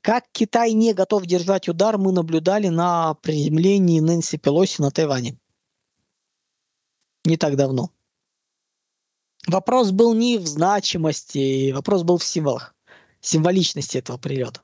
Как 0.00 0.24
Китай 0.32 0.72
не 0.72 0.92
готов 0.92 1.24
держать 1.24 1.68
удар, 1.68 1.98
мы 1.98 2.10
наблюдали 2.10 2.66
на 2.66 3.14
приземлении 3.14 4.00
Нэнси 4.00 4.38
Пелоси 4.38 4.82
на 4.82 4.90
Тайване. 4.90 5.38
Не 7.24 7.36
так 7.36 7.54
давно. 7.54 7.92
Вопрос 9.46 9.90
был 9.90 10.14
не 10.14 10.38
в 10.38 10.46
значимости, 10.46 11.72
вопрос 11.72 12.02
был 12.02 12.18
в 12.18 12.24
символах, 12.24 12.74
символичности 13.20 13.98
этого 13.98 14.18
прилета. 14.18 14.60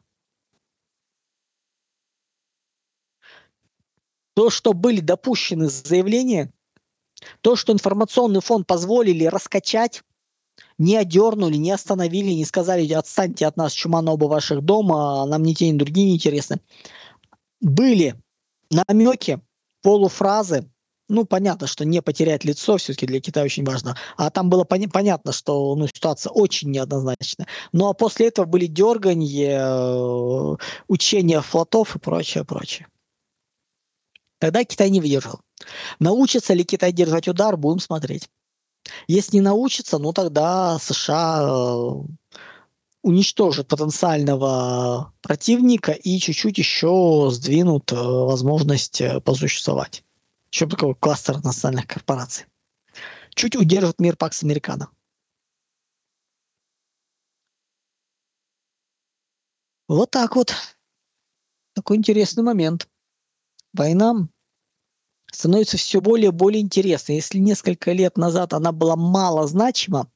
То, 4.35 4.51
что 4.51 4.75
были 4.75 5.01
допущены 5.01 5.69
заявления, 5.69 6.53
то, 7.41 7.57
что 7.57 7.73
информационный 7.73 8.41
фонд 8.41 8.67
позволили 8.67 9.25
раскачать, 9.25 10.03
не 10.79 10.97
одернули, 10.97 11.57
не 11.57 11.71
остановили, 11.71 12.33
не 12.33 12.45
сказали, 12.45 12.91
отстаньте 12.93 13.47
от 13.47 13.57
нас, 13.57 13.73
чума 13.73 14.03
на 14.03 14.13
оба 14.13 14.27
ваших 14.27 14.63
дома, 14.63 15.25
нам 15.25 15.43
ни 15.43 15.55
те, 15.55 15.71
ни 15.71 15.79
другие 15.79 16.07
не 16.07 16.15
интересны. 16.17 16.61
Были 17.61 18.15
намеки, 18.71 19.41
полуфразы, 19.83 20.71
ну, 21.09 21.25
понятно, 21.25 21.67
что 21.67 21.85
не 21.85 22.03
потерять 22.03 22.45
лицо 22.45 22.77
все-таки 22.79 23.07
для 23.07 23.21
Китая 23.21 23.45
очень 23.45 23.65
важно. 23.65 23.97
А 24.17 24.31
там 24.31 24.51
было 24.51 24.65
пон- 24.65 24.91
понятно, 24.91 25.33
что 25.33 25.75
ну, 25.77 25.87
ситуация 25.87 26.31
очень 26.31 26.71
неоднозначная. 26.71 27.47
Ну, 27.73 27.89
а 27.89 27.95
после 27.95 28.29
этого 28.29 28.47
были 28.47 28.67
дерганье, 28.67 29.59
э, 29.61 30.57
учения 30.89 31.41
флотов 31.41 31.95
и 31.95 31.99
прочее, 32.01 32.45
прочее. 32.45 32.89
Тогда 34.39 34.65
Китай 34.65 34.91
не 34.91 35.01
выдержал. 35.01 35.41
Научится 36.01 36.55
ли 36.55 36.65
Китай 36.65 36.93
держать 36.93 37.29
удар, 37.29 37.57
будем 37.57 37.79
смотреть. 37.79 38.29
Если 39.09 39.37
не 39.37 39.43
научится, 39.43 39.99
ну 39.99 40.13
тогда 40.13 40.79
США 40.81 41.43
э, 41.43 41.91
уничтожат 43.03 43.69
потенциального 43.69 45.13
противника 45.23 45.93
и 45.93 46.19
чуть-чуть 46.19 46.59
еще 46.59 47.29
сдвинут 47.31 47.93
э, 47.93 47.97
возможность 47.97 49.03
посуществовать 49.25 50.03
еще 50.57 50.67
такой 50.67 50.95
кластер 50.95 51.45
национальных 51.45 51.87
корпораций. 51.87 52.47
Чуть 53.35 53.57
удержит 53.57 54.01
мир 54.01 54.17
Пакс 54.17 54.43
Американо. 54.43 54.91
Вот 59.87 60.11
так 60.11 60.35
вот. 60.35 60.55
Такой 61.75 61.99
интересный 61.99 62.43
момент. 62.43 62.89
Война 63.75 64.29
становится 65.31 65.77
все 65.77 66.01
более 66.01 66.29
и 66.29 66.33
более 66.33 66.63
интересной. 66.63 67.17
Если 67.17 67.39
несколько 67.39 67.93
лет 67.93 68.17
назад 68.17 68.55
она 68.55 68.73
была 68.73 68.97
мало 68.97 69.47
значима, 69.47 70.11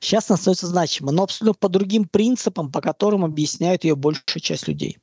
сейчас 0.00 0.28
она 0.28 0.36
становится 0.36 0.66
значима, 0.66 1.12
но 1.12 1.22
абсолютно 1.22 1.60
по 1.60 1.68
другим 1.68 2.08
принципам, 2.08 2.72
по 2.72 2.80
которым 2.80 3.24
объясняют 3.24 3.84
ее 3.84 3.94
большая 3.94 4.40
часть 4.40 4.66
людей. 4.66 4.98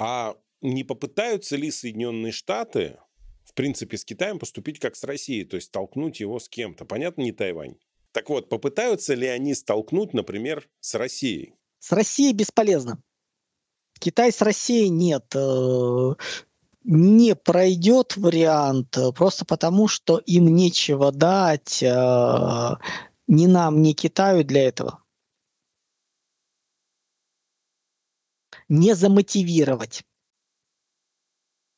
А 0.00 0.34
не 0.60 0.84
попытаются 0.84 1.56
ли 1.56 1.70
Соединенные 1.70 2.32
Штаты, 2.32 2.98
в 3.44 3.54
принципе, 3.54 3.96
с 3.96 4.04
Китаем 4.04 4.38
поступить 4.38 4.78
как 4.78 4.96
с 4.96 5.04
Россией, 5.04 5.44
то 5.44 5.56
есть 5.56 5.68
столкнуть 5.68 6.20
его 6.20 6.38
с 6.38 6.48
кем-то? 6.48 6.84
Понятно, 6.84 7.22
не 7.22 7.32
Тайвань. 7.32 7.76
Так 8.12 8.28
вот, 8.28 8.48
попытаются 8.48 9.14
ли 9.14 9.26
они 9.26 9.54
столкнуть, 9.54 10.14
например, 10.14 10.68
с 10.80 10.94
Россией? 10.94 11.54
С 11.78 11.92
Россией 11.92 12.32
бесполезно. 12.32 13.02
Китай 13.98 14.32
с 14.32 14.40
Россией 14.42 14.88
нет. 14.88 15.26
Э, 15.34 16.14
не 16.84 17.36
пройдет 17.36 18.16
вариант 18.16 18.96
э, 18.96 19.12
просто 19.12 19.44
потому, 19.44 19.88
что 19.88 20.18
им 20.18 20.48
нечего 20.54 21.12
дать 21.12 21.82
э, 21.82 22.76
ни 23.26 23.46
нам, 23.46 23.82
ни 23.82 23.92
Китаю 23.92 24.44
для 24.44 24.66
этого. 24.66 25.04
Не 28.68 28.94
замотивировать. 28.94 30.04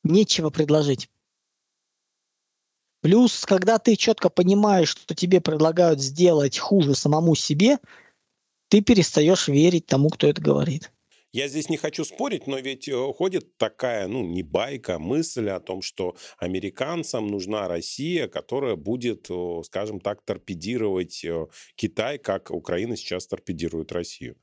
Нечего 0.05 0.51
предложить. 0.51 1.09
Плюс, 3.03 3.45
когда 3.45 3.79
ты 3.79 3.97
четко 3.97 4.29
понимаешь, 4.29 4.91
что 4.91 5.15
тебе 5.15 5.41
предлагают 5.41 6.01
сделать 6.01 6.59
хуже 6.59 6.95
самому 6.95 7.35
себе, 7.35 7.79
ты 8.69 8.81
перестаешь 8.81 9.49
верить 9.49 9.87
тому, 9.87 10.09
кто 10.09 10.29
это 10.29 10.41
говорит. 10.41 10.93
Я 11.33 11.49
здесь 11.49 11.71
не 11.71 11.79
хочу 11.79 12.05
спорить, 12.05 12.47
но 12.47 12.59
ведь 12.59 12.88
э, 12.88 13.12
ходит 13.15 13.57
такая, 13.57 14.07
ну, 14.07 14.23
не 14.23 14.43
байка, 14.43 14.97
а 14.97 14.99
мысль 14.99 15.49
о 15.49 15.61
том, 15.61 15.81
что 15.81 16.15
американцам 16.37 17.27
нужна 17.27 17.69
Россия, 17.69 18.29
которая 18.29 18.77
будет, 18.77 19.31
скажем 19.65 19.99
так, 20.01 20.23
торпедировать 20.23 21.25
э, 21.25 21.47
Китай, 21.75 22.19
как 22.19 22.51
Украина 22.51 22.97
сейчас 22.97 23.27
торпедирует 23.27 23.93
Россию. 23.93 24.37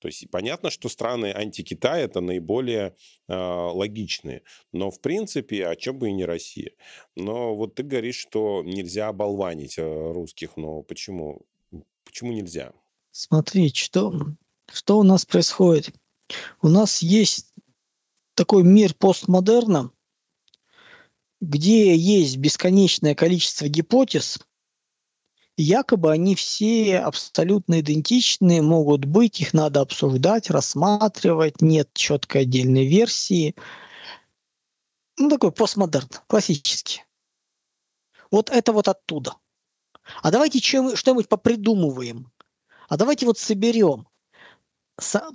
То 0.00 0.08
есть 0.08 0.30
понятно, 0.30 0.70
что 0.70 0.88
страны 0.88 1.32
анти-Китая 1.32 2.04
это 2.04 2.20
наиболее 2.20 2.96
э, 3.28 3.34
логичные. 3.34 4.42
Но 4.72 4.90
в 4.90 5.00
принципе, 5.00 5.66
о 5.66 5.76
чем 5.76 5.98
бы 5.98 6.08
и 6.08 6.12
не 6.12 6.24
Россия. 6.24 6.72
Но 7.16 7.54
вот 7.54 7.74
ты 7.74 7.82
говоришь, 7.82 8.16
что 8.16 8.62
нельзя 8.64 9.08
оболванить 9.08 9.78
русских. 9.78 10.56
Но 10.56 10.82
почему? 10.82 11.42
Почему 12.04 12.32
нельзя? 12.32 12.72
Смотри, 13.12 13.72
что, 13.74 14.12
что 14.72 14.98
у 14.98 15.02
нас 15.02 15.26
происходит. 15.26 15.90
У 16.62 16.68
нас 16.68 17.02
есть 17.02 17.52
такой 18.34 18.62
мир 18.62 18.94
постмодерна, 18.94 19.92
где 21.40 21.94
есть 21.94 22.36
бесконечное 22.36 23.14
количество 23.14 23.68
гипотез, 23.68 24.38
якобы 25.60 26.10
они 26.10 26.34
все 26.34 26.98
абсолютно 26.98 27.80
идентичны, 27.80 28.62
могут 28.62 29.04
быть, 29.04 29.40
их 29.40 29.52
надо 29.52 29.80
обсуждать, 29.80 30.50
рассматривать, 30.50 31.60
нет 31.60 31.90
четкой 31.92 32.42
отдельной 32.42 32.86
версии. 32.86 33.54
Ну, 35.18 35.28
такой 35.28 35.52
постмодерн, 35.52 36.08
классический. 36.26 37.04
Вот 38.30 38.50
это 38.50 38.72
вот 38.72 38.88
оттуда. 38.88 39.36
А 40.22 40.30
давайте 40.30 40.60
что-нибудь 40.60 41.28
попридумываем. 41.28 42.32
А 42.88 42.96
давайте 42.96 43.26
вот 43.26 43.38
соберем 43.38 44.06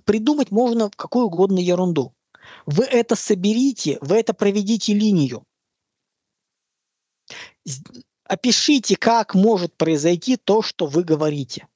придумать 0.05 0.51
можно 0.51 0.89
какую 0.95 1.25
угодно 1.25 1.59
ерунду. 1.59 2.13
Вы 2.65 2.85
это 2.85 3.15
соберите, 3.15 3.97
вы 4.01 4.17
это 4.17 4.33
проведите 4.33 4.93
линию. 4.93 5.43
Опишите, 8.25 8.95
как 8.95 9.35
может 9.35 9.75
произойти 9.75 10.37
то, 10.37 10.61
что 10.61 10.87
вы 10.87 11.03
говорите. 11.03 11.67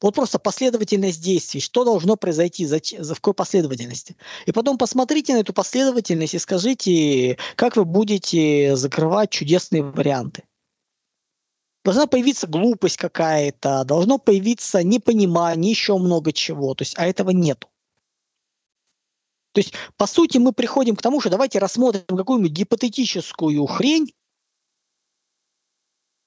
Вот 0.00 0.14
просто 0.14 0.38
последовательность 0.38 1.22
действий. 1.22 1.60
Что 1.60 1.84
должно 1.84 2.16
произойти, 2.16 2.66
за, 2.66 2.78
в 2.78 3.14
какой 3.14 3.34
последовательности. 3.34 4.16
И 4.46 4.52
потом 4.52 4.78
посмотрите 4.78 5.34
на 5.34 5.38
эту 5.38 5.52
последовательность 5.52 6.34
и 6.34 6.38
скажите, 6.38 7.38
как 7.56 7.76
вы 7.76 7.84
будете 7.84 8.74
закрывать 8.74 9.30
чудесные 9.30 9.82
варианты 9.82 10.44
должна 11.84 12.06
появиться 12.06 12.46
глупость 12.46 12.96
какая-то, 12.96 13.84
должно 13.84 14.18
появиться 14.18 14.82
непонимание, 14.82 15.70
еще 15.70 15.98
много 15.98 16.32
чего. 16.32 16.74
То 16.74 16.82
есть, 16.82 16.94
а 16.96 17.06
этого 17.06 17.30
нету. 17.30 17.68
То 19.52 19.58
есть, 19.58 19.74
по 19.96 20.06
сути, 20.06 20.38
мы 20.38 20.52
приходим 20.52 20.96
к 20.96 21.02
тому, 21.02 21.20
что 21.20 21.28
давайте 21.28 21.58
рассмотрим 21.58 22.04
какую-нибудь 22.06 22.52
гипотетическую 22.52 23.66
хрень, 23.66 24.14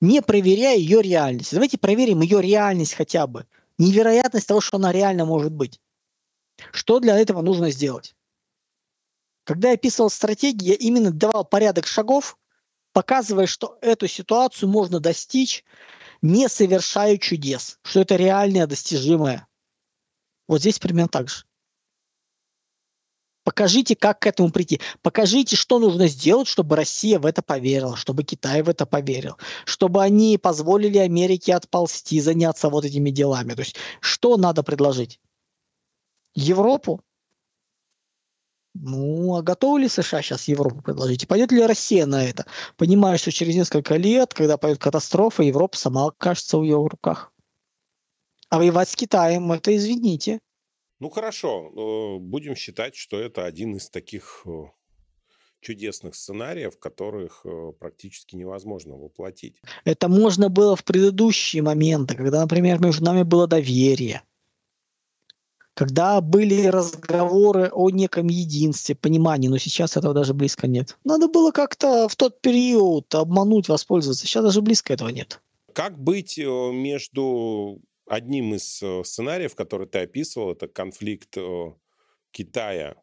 не 0.05 0.21
проверяя 0.21 0.77
ее 0.77 1.01
реальность. 1.01 1.51
Давайте 1.53 1.77
проверим 1.77 2.21
ее 2.21 2.41
реальность 2.41 2.93
хотя 2.93 3.27
бы. 3.27 3.47
Невероятность 3.77 4.47
того, 4.47 4.61
что 4.61 4.77
она 4.77 4.91
реально 4.91 5.25
может 5.25 5.51
быть. 5.51 5.81
Что 6.71 6.99
для 6.99 7.17
этого 7.17 7.41
нужно 7.41 7.71
сделать? 7.71 8.15
Когда 9.43 9.69
я 9.69 9.73
описывал 9.75 10.09
стратегии, 10.09 10.69
я 10.69 10.75
именно 10.75 11.11
давал 11.11 11.45
порядок 11.45 11.85
шагов, 11.87 12.37
показывая, 12.93 13.45
что 13.45 13.77
эту 13.81 14.07
ситуацию 14.07 14.69
можно 14.69 14.99
достичь, 14.99 15.63
не 16.21 16.47
совершая 16.47 17.17
чудес, 17.17 17.79
что 17.83 18.01
это 18.01 18.15
реальное, 18.15 18.67
достижимое. 18.67 19.47
Вот 20.47 20.61
здесь 20.61 20.79
примерно 20.79 21.09
так 21.09 21.29
же. 21.29 21.45
Покажите, 23.45 23.95
как 23.95 24.19
к 24.19 24.27
этому 24.27 24.49
прийти. 24.49 24.81
Покажите, 25.03 25.55
что 25.55 25.77
нужно 25.77 26.07
сделать, 26.07 26.47
чтобы 26.47 26.75
Россия 26.75 27.19
в 27.19 27.27
это 27.27 27.43
поверила, 27.43 27.95
чтобы 27.95 28.23
Китай 28.23 28.63
в 28.63 28.69
это 28.69 28.87
поверил, 28.87 29.37
чтобы 29.65 30.01
они 30.01 30.39
позволили 30.39 30.97
Америке 30.97 31.53
отползти, 31.53 32.19
заняться 32.19 32.69
вот 32.69 32.85
этими 32.85 33.11
делами. 33.11 33.53
То 33.53 33.61
есть, 33.61 33.75
что 34.01 34.35
надо 34.37 34.63
предложить? 34.63 35.19
Европу 36.33 37.01
ну, 38.77 39.37
а 39.37 39.41
готовы 39.41 39.81
ли 39.81 39.87
США 39.87 40.21
сейчас 40.21 40.49
Европу 40.49 40.81
предложить? 40.81 41.23
И 41.23 41.25
пойдет 41.25 41.53
ли 41.53 41.65
Россия 41.65 42.05
на 42.05 42.25
это? 42.25 42.45
Понимая, 42.75 43.17
что 43.17 43.31
через 43.31 43.55
несколько 43.55 43.95
лет, 43.95 44.33
когда 44.33 44.57
пойдет 44.57 44.81
катастрофа, 44.81 45.43
Европа 45.43 45.77
сама 45.77 46.07
окажется 46.07 46.57
в 46.57 46.63
ее 46.63 46.75
руках. 46.75 47.31
А 48.49 48.57
воевать 48.57 48.89
с 48.89 48.95
Китаем, 48.97 49.49
это 49.53 49.73
извините. 49.73 50.41
Ну, 50.99 51.09
хорошо. 51.09 51.71
Э, 51.71 52.19
будем 52.19 52.55
считать, 52.55 52.95
что 52.95 53.19
это 53.19 53.45
один 53.45 53.75
из 53.75 53.89
таких 53.89 54.43
э, 54.45 54.49
чудесных 55.59 56.15
сценариев, 56.15 56.79
которых 56.79 57.41
э, 57.45 57.73
практически 57.79 58.35
невозможно 58.35 58.95
воплотить. 58.95 59.57
Это 59.83 60.07
можно 60.07 60.49
было 60.49 60.75
в 60.75 60.83
предыдущие 60.85 61.63
моменты, 61.63 62.15
когда, 62.15 62.41
например, 62.41 62.79
между 62.79 63.03
нами 63.03 63.23
было 63.23 63.47
доверие 63.47 64.23
когда 65.77 66.21
были 66.21 66.67
разговоры 66.67 67.69
о 67.73 67.89
неком 67.89 68.27
единстве, 68.27 68.95
понимании, 68.95 69.49
но 69.49 69.57
сейчас 69.57 69.97
этого 69.97 70.13
даже 70.13 70.33
близко 70.33 70.67
нет. 70.67 70.97
Надо 71.03 71.27
было 71.27 71.51
как-то 71.51 72.07
в 72.07 72.15
тот 72.15 72.39
период 72.39 73.13
обмануть, 73.13 73.67
воспользоваться. 73.67 74.25
Сейчас 74.25 74.45
даже 74.45 74.61
близко 74.61 74.93
этого 74.93 75.09
нет. 75.09 75.41
Как 75.73 75.99
быть 75.99 76.37
между 76.37 77.81
одним 78.05 78.53
из 78.53 78.81
э, 78.81 79.03
сценариев, 79.03 79.55
который 79.55 79.87
ты 79.87 79.99
описывал, 79.99 80.51
это 80.51 80.67
конфликт 80.67 81.37
э, 81.37 81.73
Китая 82.31 82.95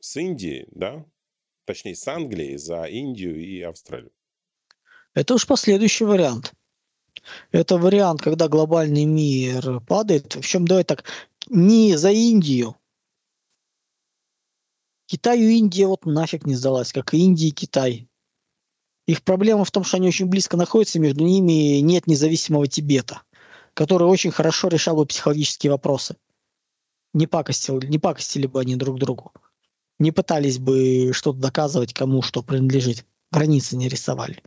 с 0.00 0.16
Индией, 0.16 0.66
да? 0.70 1.04
Точнее, 1.64 1.94
с 1.94 2.06
Англией 2.08 2.56
за 2.56 2.84
Индию 2.84 3.36
и 3.36 3.60
Австралию. 3.60 4.12
Это 5.14 5.34
уж 5.34 5.46
последующий 5.46 6.06
вариант. 6.06 6.54
Это 7.50 7.76
вариант, 7.76 8.22
когда 8.22 8.48
глобальный 8.48 9.04
мир 9.04 9.80
падает. 9.80 10.36
В 10.36 10.42
чем 10.42 10.66
давай 10.66 10.84
так, 10.84 11.04
не 11.48 11.96
за 11.96 12.10
Индию. 12.10 12.76
Китаю 15.06 15.48
Индия 15.48 15.86
вот 15.86 16.06
нафиг 16.06 16.46
не 16.46 16.54
сдалась, 16.54 16.92
как 16.92 17.14
и 17.14 17.18
Индия 17.18 17.48
и 17.48 17.52
Китай. 17.52 18.08
Их 19.06 19.24
проблема 19.24 19.64
в 19.64 19.70
том, 19.72 19.82
что 19.82 19.96
они 19.96 20.06
очень 20.06 20.26
близко 20.26 20.56
находятся, 20.56 21.00
между 21.00 21.24
ними 21.24 21.80
нет 21.80 22.06
независимого 22.06 22.68
Тибета, 22.68 23.22
который 23.74 24.06
очень 24.06 24.30
хорошо 24.30 24.68
решал 24.68 24.96
бы 24.96 25.06
психологические 25.06 25.72
вопросы. 25.72 26.16
Не 27.12 27.26
пакостили, 27.26 27.86
не 27.86 27.98
пакостили 27.98 28.46
бы 28.46 28.60
они 28.60 28.76
друг 28.76 28.98
другу. 28.98 29.32
Не 29.98 30.12
пытались 30.12 30.58
бы 30.58 31.12
что-то 31.12 31.38
доказывать, 31.38 31.92
кому 31.92 32.22
что 32.22 32.42
принадлежит. 32.42 33.04
Границы 33.32 33.76
не 33.76 33.88
рисовали. 33.88 34.42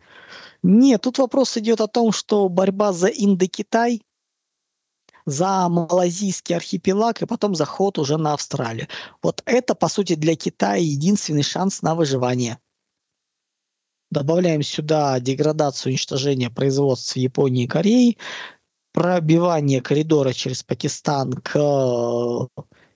Нет, 0.62 1.02
тут 1.02 1.18
вопрос 1.20 1.58
идет 1.58 1.82
о 1.82 1.88
том, 1.88 2.12
что 2.12 2.50
борьба 2.50 2.92
за 2.94 3.08
Индокитай 3.08 4.02
за 5.26 5.70
малазийский 5.70 6.56
архипелаг 6.56 7.22
и 7.22 7.26
потом 7.26 7.56
заход 7.56 7.98
уже 7.98 8.18
на 8.18 8.34
Австралию. 8.34 8.88
Вот 9.22 9.42
это, 9.46 9.76
по 9.76 9.88
сути, 9.88 10.16
для 10.16 10.36
Китая 10.36 10.76
единственный 10.76 11.44
шанс 11.44 11.82
на 11.82 11.96
выживание. 11.96 12.60
Добавляем 14.12 14.62
сюда 14.62 15.20
деградацию, 15.20 15.92
уничтожение 15.92 16.50
производства 16.50 17.20
в 17.20 17.24
Японии 17.24 17.64
и 17.66 17.68
Корее. 17.68 18.18
Пробивание 18.94 19.82
коридора 19.82 20.32
через 20.32 20.64
Пакистан 20.64 21.34
к 21.34 22.48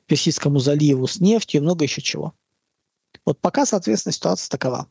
Персидскому 0.06 0.60
заливу 0.60 1.08
с 1.08 1.20
нефтью 1.20 1.60
и 1.60 1.64
много 1.64 1.84
еще 1.84 2.02
чего. 2.02 2.34
Вот 3.26 3.42
пока, 3.42 3.66
соответственно, 3.66 4.14
ситуация 4.14 4.50
такова. 4.50 4.88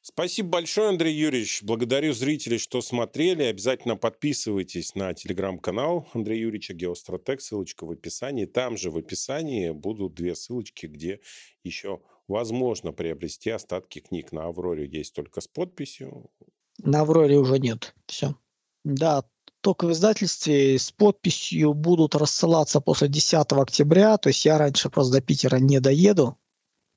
Спасибо 0.00 0.48
большое, 0.48 0.88
Андрей 0.88 1.14
Юрьевич. 1.14 1.62
Благодарю 1.62 2.14
зрителей, 2.14 2.58
что 2.58 2.80
смотрели. 2.80 3.42
Обязательно 3.42 3.94
подписывайтесь 3.94 4.94
на 4.94 5.12
телеграм-канал 5.12 6.08
Андрея 6.14 6.40
Юрьевича 6.40 6.72
Геостратег. 6.72 7.42
Ссылочка 7.42 7.84
в 7.84 7.90
описании. 7.90 8.46
Там 8.46 8.76
же 8.76 8.90
в 8.90 8.96
описании 8.96 9.70
будут 9.70 10.14
две 10.14 10.34
ссылочки, 10.34 10.86
где 10.86 11.20
еще 11.62 12.00
возможно 12.26 12.92
приобрести 12.92 13.50
остатки 13.50 13.98
книг. 13.98 14.32
На 14.32 14.46
Авроре 14.46 14.86
есть 14.86 15.14
только 15.14 15.42
с 15.42 15.46
подписью. 15.46 16.30
На 16.78 17.02
Авроре 17.02 17.36
уже 17.36 17.58
нет. 17.58 17.94
Все. 18.06 18.34
Да, 18.84 19.24
только 19.68 19.86
в 19.86 19.92
издательстве 19.92 20.78
с 20.78 20.90
подписью 20.90 21.74
будут 21.74 22.14
рассылаться 22.14 22.80
после 22.80 23.06
10 23.06 23.52
октября. 23.52 24.16
То 24.16 24.30
есть 24.30 24.46
я 24.46 24.56
раньше 24.56 24.88
просто 24.88 25.12
до 25.12 25.20
Питера 25.20 25.56
не 25.56 25.78
доеду. 25.78 26.38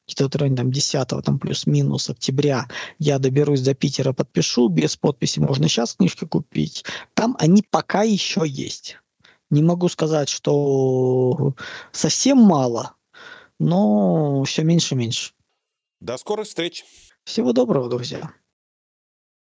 Где-то 0.07 0.37
районе 0.37 0.55
там 0.55 0.71
10 0.71 1.07
там 1.25 1.37
плюс-минус 1.37 2.09
октября 2.09 2.69
я 2.97 3.19
доберусь 3.19 3.59
до 3.59 3.73
Питера, 3.73 4.13
подпишу. 4.13 4.69
Без 4.69 4.95
подписи 4.95 5.39
можно 5.39 5.67
сейчас 5.67 5.95
книжки 5.95 6.23
купить. 6.23 6.85
Там 7.13 7.35
они 7.39 7.61
пока 7.61 8.03
еще 8.03 8.43
есть. 8.47 8.95
Не 9.49 9.61
могу 9.61 9.89
сказать, 9.89 10.29
что 10.29 11.55
совсем 11.91 12.37
мало, 12.37 12.95
но 13.59 14.45
все 14.45 14.63
меньше 14.63 14.95
и 14.95 14.97
меньше. 14.97 15.33
До 15.99 16.15
скорых 16.15 16.47
встреч. 16.47 16.85
Всего 17.25 17.51
доброго, 17.51 17.89
друзья. 17.89 18.31